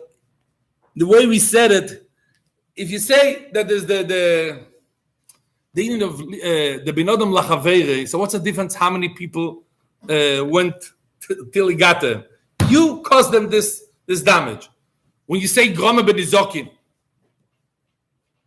the 0.96 1.06
way 1.06 1.26
we 1.26 1.38
said 1.38 1.72
it, 1.72 2.08
if 2.76 2.90
you 2.90 2.98
say 2.98 3.48
that 3.52 3.68
there's 3.68 3.86
the 3.86 4.02
the 4.02 4.66
the 5.74 5.84
union 5.84 6.02
of 6.02 6.20
uh, 6.20 6.84
the 6.84 6.92
binodam 6.94 7.32
lachavere, 7.32 8.08
so 8.08 8.18
what's 8.18 8.32
the 8.32 8.38
difference? 8.38 8.74
How 8.74 8.90
many 8.90 9.08
people 9.10 9.64
uh, 10.08 10.44
went 10.44 10.74
t- 11.20 11.34
till 11.52 11.68
he 11.68 11.74
got 11.74 12.00
there? 12.00 12.24
You 12.68 13.02
caused 13.02 13.32
them 13.32 13.50
this 13.50 13.84
this 14.06 14.22
damage. 14.22 14.68
When 15.26 15.40
you 15.40 15.48
say 15.48 15.72
groma 15.72 16.00
benizokin, 16.00 16.70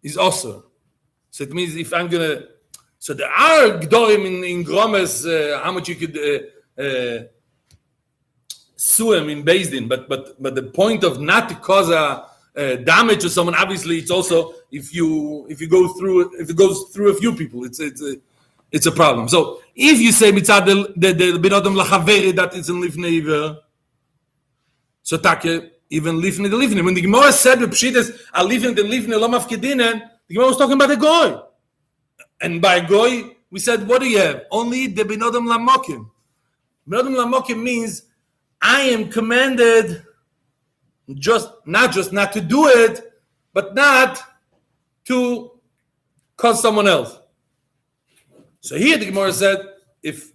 is 0.04 0.18
also 0.18 0.66
so 1.32 1.44
it 1.44 1.52
means 1.52 1.76
if 1.76 1.94
I'm 1.94 2.08
gonna 2.08 2.44
so 3.06 3.14
there 3.14 3.30
are 3.30 3.66
gdorim 3.84 4.24
in 4.26 4.44
in 4.44 4.64
Gromes, 4.64 5.14
uh, 5.28 5.62
how 5.64 5.72
much 5.72 5.90
you 5.90 5.96
could. 6.02 6.18
Uh, 6.18 6.84
uh, 6.84 7.20
sue 8.76 9.14
him 9.14 9.30
in 9.30 9.44
Bezdin, 9.44 9.88
but 9.88 10.10
but 10.10 10.42
but 10.42 10.56
the 10.56 10.64
point 10.64 11.04
of 11.04 11.22
not 11.22 11.48
to 11.50 11.56
cause 11.56 11.90
a 11.90 12.04
uh, 12.58 12.76
damage 12.78 13.22
to 13.22 13.30
someone, 13.30 13.56
obviously, 13.56 13.98
it's 14.00 14.12
also 14.12 14.54
if 14.72 14.94
you 14.94 15.46
if 15.50 15.62
you 15.62 15.68
go 15.68 15.94
through 15.94 16.18
if 16.42 16.50
it 16.50 16.56
goes 16.56 16.78
through 16.94 17.10
a 17.12 17.16
few 17.16 17.36
people, 17.36 17.64
it's 17.64 17.80
it's 17.80 18.02
a 18.02 18.16
it's 18.72 18.88
a 18.88 18.92
problem. 18.92 19.30
So 19.30 19.62
if 19.76 20.00
you 20.00 20.12
say 20.12 20.32
mitzad 20.32 20.66
the 20.66 21.14
the 21.14 21.40
lachaveri 21.82 22.36
that 22.36 22.56
is 22.56 22.70
in 22.70 22.82
lifnei 22.82 23.58
so 25.04 25.18
take 25.18 25.74
even 25.90 26.22
lifnei 26.22 26.50
the 26.50 26.58
lifnei. 26.58 26.84
When 26.84 26.96
the 26.96 27.02
Gemara 27.02 27.32
said 27.32 27.60
the 27.60 27.68
pshit 27.68 27.96
is 27.96 28.10
a 28.34 28.44
lifnei 28.44 28.76
the 28.76 28.82
lifnei 28.82 29.20
lo 29.20 29.28
mafkedinen, 29.28 30.10
the 30.28 30.34
Gemara 30.34 30.48
was 30.48 30.58
talking 30.58 30.74
about 30.74 30.90
the 30.90 30.98
goy, 30.98 31.40
and 32.42 32.62
by 32.62 32.80
goy 32.80 33.36
we 33.52 33.60
said 33.60 33.88
what 33.88 34.02
do 34.02 34.08
you 34.08 34.20
have? 34.20 34.44
Only 34.52 34.88
the 34.88 35.04
binodam 35.04 35.48
lamokim. 35.48 36.10
Binodam 36.88 37.16
lamokim 37.16 37.62
means 37.62 38.04
I 38.62 38.82
am 38.82 39.10
commanded 39.10 40.04
just 41.14 41.50
not 41.66 41.92
just 41.92 42.12
not 42.12 42.34
to 42.34 42.42
do 42.42 42.68
it, 42.68 43.14
but 43.54 43.76
not 43.76 44.22
to 45.06 45.52
cause 46.36 46.62
someone 46.62 46.88
else. 46.88 47.18
So 48.62 48.76
here 48.76 48.98
the 48.98 49.06
Gemara 49.06 49.32
said, 49.32 49.60
if 50.02 50.32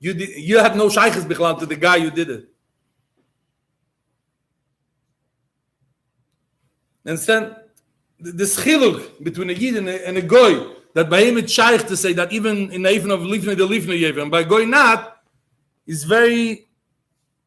you 0.00 0.14
did, 0.14 0.38
you 0.38 0.58
had 0.58 0.76
no 0.76 0.88
shaykhs 0.88 1.24
bichlal 1.24 1.58
to 1.58 1.66
the 1.66 1.76
guy 1.76 2.00
who 2.00 2.10
did 2.10 2.30
it. 2.30 2.48
And 7.04 7.18
then 7.18 7.56
the, 8.20 8.44
schiluk 8.44 9.22
between 9.22 9.50
a 9.50 9.52
yid 9.52 9.76
and 9.76 9.88
a, 9.88 10.08
and 10.08 10.18
a 10.18 10.22
goy 10.22 10.77
that 10.98 11.08
by 11.08 11.20
him 11.26 11.38
it's 11.38 11.52
shaykh 11.52 11.86
to 11.86 11.96
say 11.96 12.12
that 12.12 12.32
even 12.32 12.70
in 12.72 12.82
the 12.82 12.90
even 12.90 13.10
of 13.10 13.20
lifnei 13.20 13.56
the 13.56 13.68
lifnei 13.74 13.98
yever 14.04 14.20
and 14.20 14.30
by 14.30 14.42
going 14.42 14.70
not 14.70 15.00
is 15.86 16.04
very 16.04 16.68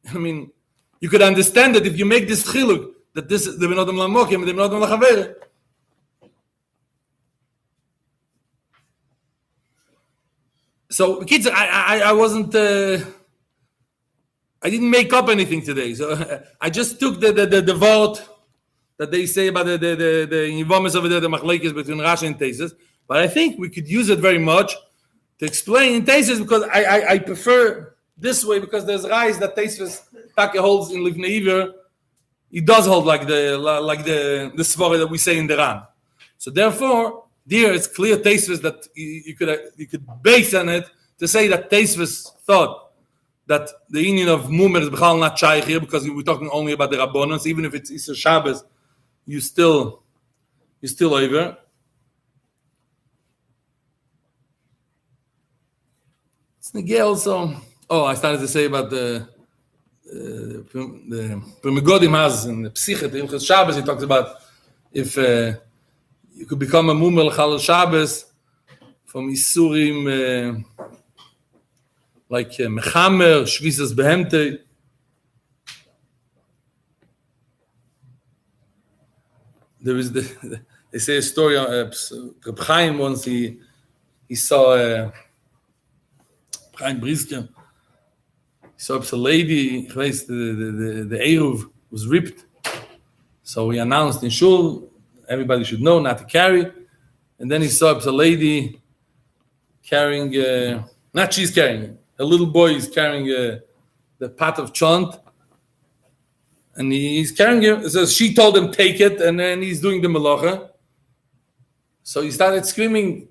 I 0.09 0.17
mean, 0.17 0.51
you 0.99 1.09
could 1.09 1.21
understand 1.21 1.75
that 1.75 1.85
if 1.85 1.97
you 1.97 2.05
make 2.05 2.27
this 2.27 2.43
chiluk, 2.43 2.93
that 3.13 3.27
this 3.29 3.47
is 3.47 3.57
the 3.59 3.67
benodam 3.67 3.95
lamokim 3.95 4.45
the 4.45 4.53
benodam 4.53 4.85
lachaver. 4.85 5.35
So, 10.89 11.23
kids, 11.23 11.47
I, 11.47 11.65
I, 11.67 11.99
I 11.99 12.11
wasn't, 12.11 12.53
uh, 12.53 12.97
I 14.61 14.69
didn't 14.69 14.89
make 14.89 15.13
up 15.13 15.29
anything 15.29 15.61
today. 15.61 15.93
So 15.93 16.41
I 16.61 16.69
just 16.69 16.99
took 16.99 17.19
the 17.19 17.31
the, 17.31 17.45
the, 17.45 17.61
the 17.61 17.73
vote 17.73 18.21
that 18.97 19.09
they 19.09 19.25
say 19.25 19.47
about 19.47 19.65
the 19.67 19.77
the 19.77 19.95
the, 19.95 20.27
the 20.29 20.97
over 20.99 21.07
there, 21.07 21.19
the 21.19 21.29
machlekes 21.29 21.73
between 21.73 21.99
Rashi 21.99 22.27
and 22.27 22.37
Tesis. 22.37 22.73
But 23.11 23.19
I 23.19 23.27
think 23.27 23.59
we 23.59 23.69
could 23.69 23.89
use 23.89 24.07
it 24.07 24.19
very 24.19 24.37
much 24.37 24.73
to 25.39 25.45
explain 25.45 25.95
in 25.95 26.05
Tesis 26.05 26.39
because 26.39 26.63
I, 26.71 26.83
I, 26.83 27.11
I 27.11 27.19
prefer 27.19 27.93
this 28.17 28.45
way 28.45 28.57
because 28.59 28.85
there's 28.85 29.05
guys 29.05 29.37
that 29.39 29.53
Tesis 29.53 30.03
Take 30.37 30.55
holds 30.55 30.93
in 30.93 31.01
Lifnei 31.01 31.41
Iver. 31.41 31.73
He 32.49 32.61
does 32.61 32.85
hold 32.87 33.05
like 33.05 33.27
the 33.27 33.57
like 33.57 34.05
the 34.05 34.53
the 34.55 34.63
svara 34.63 34.97
that 34.97 35.07
we 35.07 35.17
say 35.17 35.37
in 35.37 35.45
the 35.45 35.57
Ran. 35.57 35.81
So 36.37 36.51
therefore, 36.51 37.25
there 37.45 37.73
it's 37.73 37.85
clear 37.85 38.15
Tesis 38.15 38.61
that 38.61 38.87
you, 38.95 39.35
could 39.35 39.59
you 39.75 39.87
could 39.87 40.07
base 40.23 40.53
on 40.53 40.69
it 40.69 40.85
to 41.17 41.27
say 41.27 41.49
that 41.49 41.69
Tesvis 41.69 42.33
thought 42.47 42.93
that 43.47 43.69
the 43.89 44.01
union 44.01 44.29
of 44.29 44.45
Mumer 44.45 44.79
is 44.83 44.89
Bechal 44.89 45.19
not 45.19 45.37
Shaykh 45.37 45.65
here 45.65 45.81
because 45.81 46.09
we're 46.09 46.21
talking 46.21 46.49
only 46.53 46.71
about 46.71 46.91
the 46.91 46.97
Rabbanans, 47.03 47.45
even 47.45 47.65
if 47.65 47.73
it's 47.73 47.91
Isser 47.91 48.15
Shabbos, 48.15 48.63
you 49.25 49.41
still, 49.41 50.01
you 50.79 50.87
still 50.87 51.13
over. 51.13 51.57
It's 56.73 56.89
Nagel 56.89 57.07
also. 57.07 57.53
Oh, 57.89 58.05
I 58.05 58.13
started 58.13 58.39
to 58.39 58.47
say 58.47 58.65
about 58.65 58.89
the 58.89 59.27
uh, 60.07 60.63
the 60.69 61.41
Pri 61.61 61.71
Megadim 61.71 62.11
has 62.15 62.45
in 62.45 62.63
the 62.63 62.69
the 62.69 63.19
Ilchus 63.19 63.45
Shabbos, 63.45 63.75
he 63.75 63.81
talks 63.81 64.03
about 64.03 64.37
if 64.93 65.17
uh, 65.17 65.53
you 66.33 66.45
could 66.45 66.59
become 66.59 66.89
a 66.89 66.95
Mumel 66.95 67.35
Chal 67.35 67.57
Shabbos 67.57 68.25
from 69.05 69.33
Isurim 69.33 70.07
uh, 70.07 70.87
like 72.29 72.51
uh, 72.51 72.69
Mechamer, 72.77 73.43
Shvisas 73.43 73.93
Behemte. 73.93 74.59
There 79.81 79.97
is 79.97 80.11
the, 80.11 80.61
they 80.91 80.99
say 80.99 81.17
a 81.17 81.21
story 81.21 81.57
uh, 81.57 81.91
Reb 82.45 82.59
Chaim 82.59 82.97
once 82.97 83.25
he 83.25 83.59
he 84.29 84.35
saw 84.35 84.73
uh, 84.73 85.11
Chaim 86.81 86.99
Brisker 86.99 87.47
he 88.61 88.67
saw 88.77 88.97
a 88.99 89.15
lady 89.15 89.87
the 89.87 89.93
the 89.93 90.71
the, 90.79 91.05
the 91.11 91.17
Eruv 91.17 91.69
was 91.91 92.07
ripped. 92.07 92.45
So 93.43 93.69
he 93.69 93.77
announced 93.79 94.23
in 94.23 94.29
shul 94.29 94.89
everybody 95.29 95.63
should 95.63 95.81
know 95.81 95.99
not 95.99 96.17
to 96.17 96.25
carry. 96.25 96.71
And 97.39 97.49
then 97.49 97.61
he 97.61 97.67
saw 97.67 97.93
a 97.93 98.11
lady 98.11 98.81
carrying 99.83 100.35
uh, 100.35 100.83
not 101.13 101.33
she's 101.33 101.51
carrying 101.51 101.97
a 102.19 102.23
little 102.23 102.47
boy 102.47 102.71
is 102.71 102.87
carrying 102.87 103.29
uh, 103.31 103.59
the 104.19 104.29
pot 104.29 104.59
of 104.59 104.73
chant. 104.73 105.15
And 106.75 106.91
he's 106.91 107.31
carrying 107.31 107.63
it. 107.63 107.89
So 107.89 108.05
she 108.05 108.33
told 108.33 108.57
him 108.57 108.71
take 108.71 108.99
it 108.99 109.19
and 109.21 109.39
then 109.39 109.61
he's 109.61 109.81
doing 109.81 110.01
the 110.01 110.07
malacha 110.07 110.71
so 112.03 112.21
he 112.21 112.31
started 112.31 112.65
screaming 112.65 113.27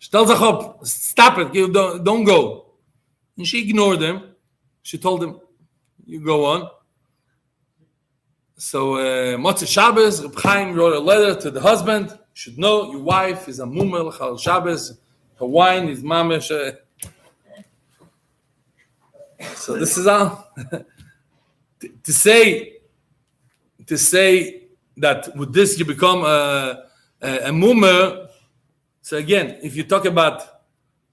Stell 0.00 0.26
sich 0.26 0.40
up, 0.40 0.84
stop 0.86 1.38
it, 1.38 1.54
you 1.54 1.70
don't, 1.70 2.02
don't 2.02 2.24
go. 2.24 2.64
And 3.36 3.46
she 3.46 3.68
ignored 3.68 4.00
him. 4.00 4.22
She 4.82 4.96
told 4.96 5.22
him, 5.22 5.38
you 6.06 6.24
go 6.24 6.46
on. 6.46 6.70
So 8.56 8.96
uh, 8.96 9.36
Motzei 9.36 9.68
Shabbos, 9.68 10.22
Reb 10.22 10.34
Chaim 10.38 10.74
wrote 10.74 10.94
a 10.94 10.98
letter 10.98 11.38
to 11.42 11.50
the 11.50 11.60
husband. 11.60 12.10
You 12.10 12.18
should 12.32 12.58
know 12.58 12.90
your 12.90 13.02
wife 13.02 13.46
is 13.46 13.60
a 13.60 13.64
mumel 13.64 14.16
chal 14.16 14.38
Shabbos. 14.38 14.98
Her 15.38 15.46
wine 15.46 15.88
is 15.88 16.02
mamish. 16.02 16.50
Uh, 16.50 16.72
so 19.54 19.78
this 19.78 19.98
is 19.98 20.06
all. 20.06 20.50
to, 22.02 22.12
say, 22.12 22.78
to 23.86 23.98
say 23.98 24.68
that 24.96 25.34
with 25.36 25.52
this 25.52 25.78
you 25.78 25.84
become 25.84 26.24
a, 26.24 26.84
a, 27.22 27.50
a. 27.50 28.29
So 29.02 29.16
again, 29.16 29.58
if 29.62 29.76
you 29.76 29.84
talk 29.84 30.04
about 30.04 30.42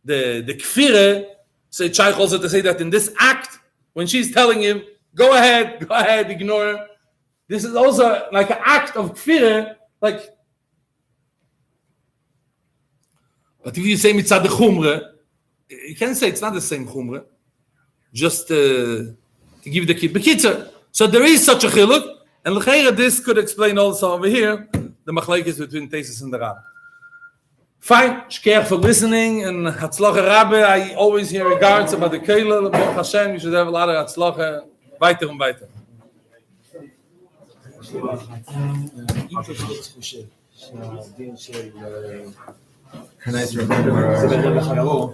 the 0.03 0.43
the 0.45 0.53
kfire, 0.53 1.25
so 1.69 1.85
Chaych 1.85 2.17
also 2.17 2.37
to 2.37 2.49
say 2.49 2.61
that 2.61 2.81
in 2.81 2.89
this 2.89 3.13
act, 3.19 3.59
when 3.93 4.07
she's 4.07 4.33
telling 4.33 4.61
him, 4.61 4.83
"Go 5.15 5.33
ahead, 5.33 5.87
go 5.87 5.95
ahead, 5.95 6.29
ignore 6.29 6.65
her," 6.65 6.87
this 7.47 7.63
is 7.63 7.75
also 7.75 8.27
like 8.31 8.49
an 8.49 8.59
act 8.63 8.95
of 8.95 9.13
kfire, 9.13 9.75
like. 10.01 10.21
But 13.63 13.77
if 13.77 13.85
you 13.85 13.97
say 13.97 14.13
mitzad 14.13 14.43
the 14.43 14.49
chumre, 14.49 15.13
you 15.69 15.95
can 15.95 16.15
say 16.15 16.29
it's 16.29 16.41
not 16.41 16.53
the 16.53 16.61
same 16.61 16.87
chumre. 16.87 17.25
Just 18.13 18.49
uh, 18.51 18.55
to 18.55 19.69
give 19.69 19.87
the 19.87 19.93
kid 19.93 20.13
bekitzer. 20.13 20.71
So 20.91 21.07
there 21.07 21.23
is 21.23 21.45
such 21.45 21.63
a 21.63 21.67
chiluk, 21.67 22.03
and 22.45 22.55
l'cheira 22.55 22.95
this 22.95 23.19
could 23.19 23.37
explain 23.37 23.77
also 23.77 24.13
over 24.13 24.27
here 24.27 24.67
the 25.05 25.11
machlekes 25.11 25.57
between 25.57 25.89
Tesis 25.89 26.21
and 26.21 26.33
the 26.33 26.39
Ran. 26.39 26.55
Fine, 27.87 28.23
shkech 28.27 28.67
for 28.67 28.75
listening 28.75 29.45
and 29.45 29.65
Hatzlacha 29.65 30.21
Rabbe. 30.27 30.61
I 30.61 30.93
always 30.95 31.29
hear 31.29 31.47
regards 31.47 31.93
about 31.93 32.11
the 32.11 32.19
Keilah. 32.19 32.69
Baruch 32.69 32.97
Hashem, 32.97 33.31
you 33.35 33.39
should 33.39 33.53
have 33.53 33.67
a 33.67 33.71
lot 33.71 33.87
of 33.87 33.95
Hatzlacha. 33.95 34.65
Weiter 34.99 35.29
und 35.29 35.39
weiter. 35.39 35.69
Can 43.23 43.35
I 43.35 43.45
remember? 43.55 44.17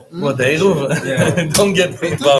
What, 0.10 0.38
the 0.38 0.44
Eruv? 0.44 1.54
Don't 1.54 1.74
get 1.74 1.90
involved. 2.02 2.24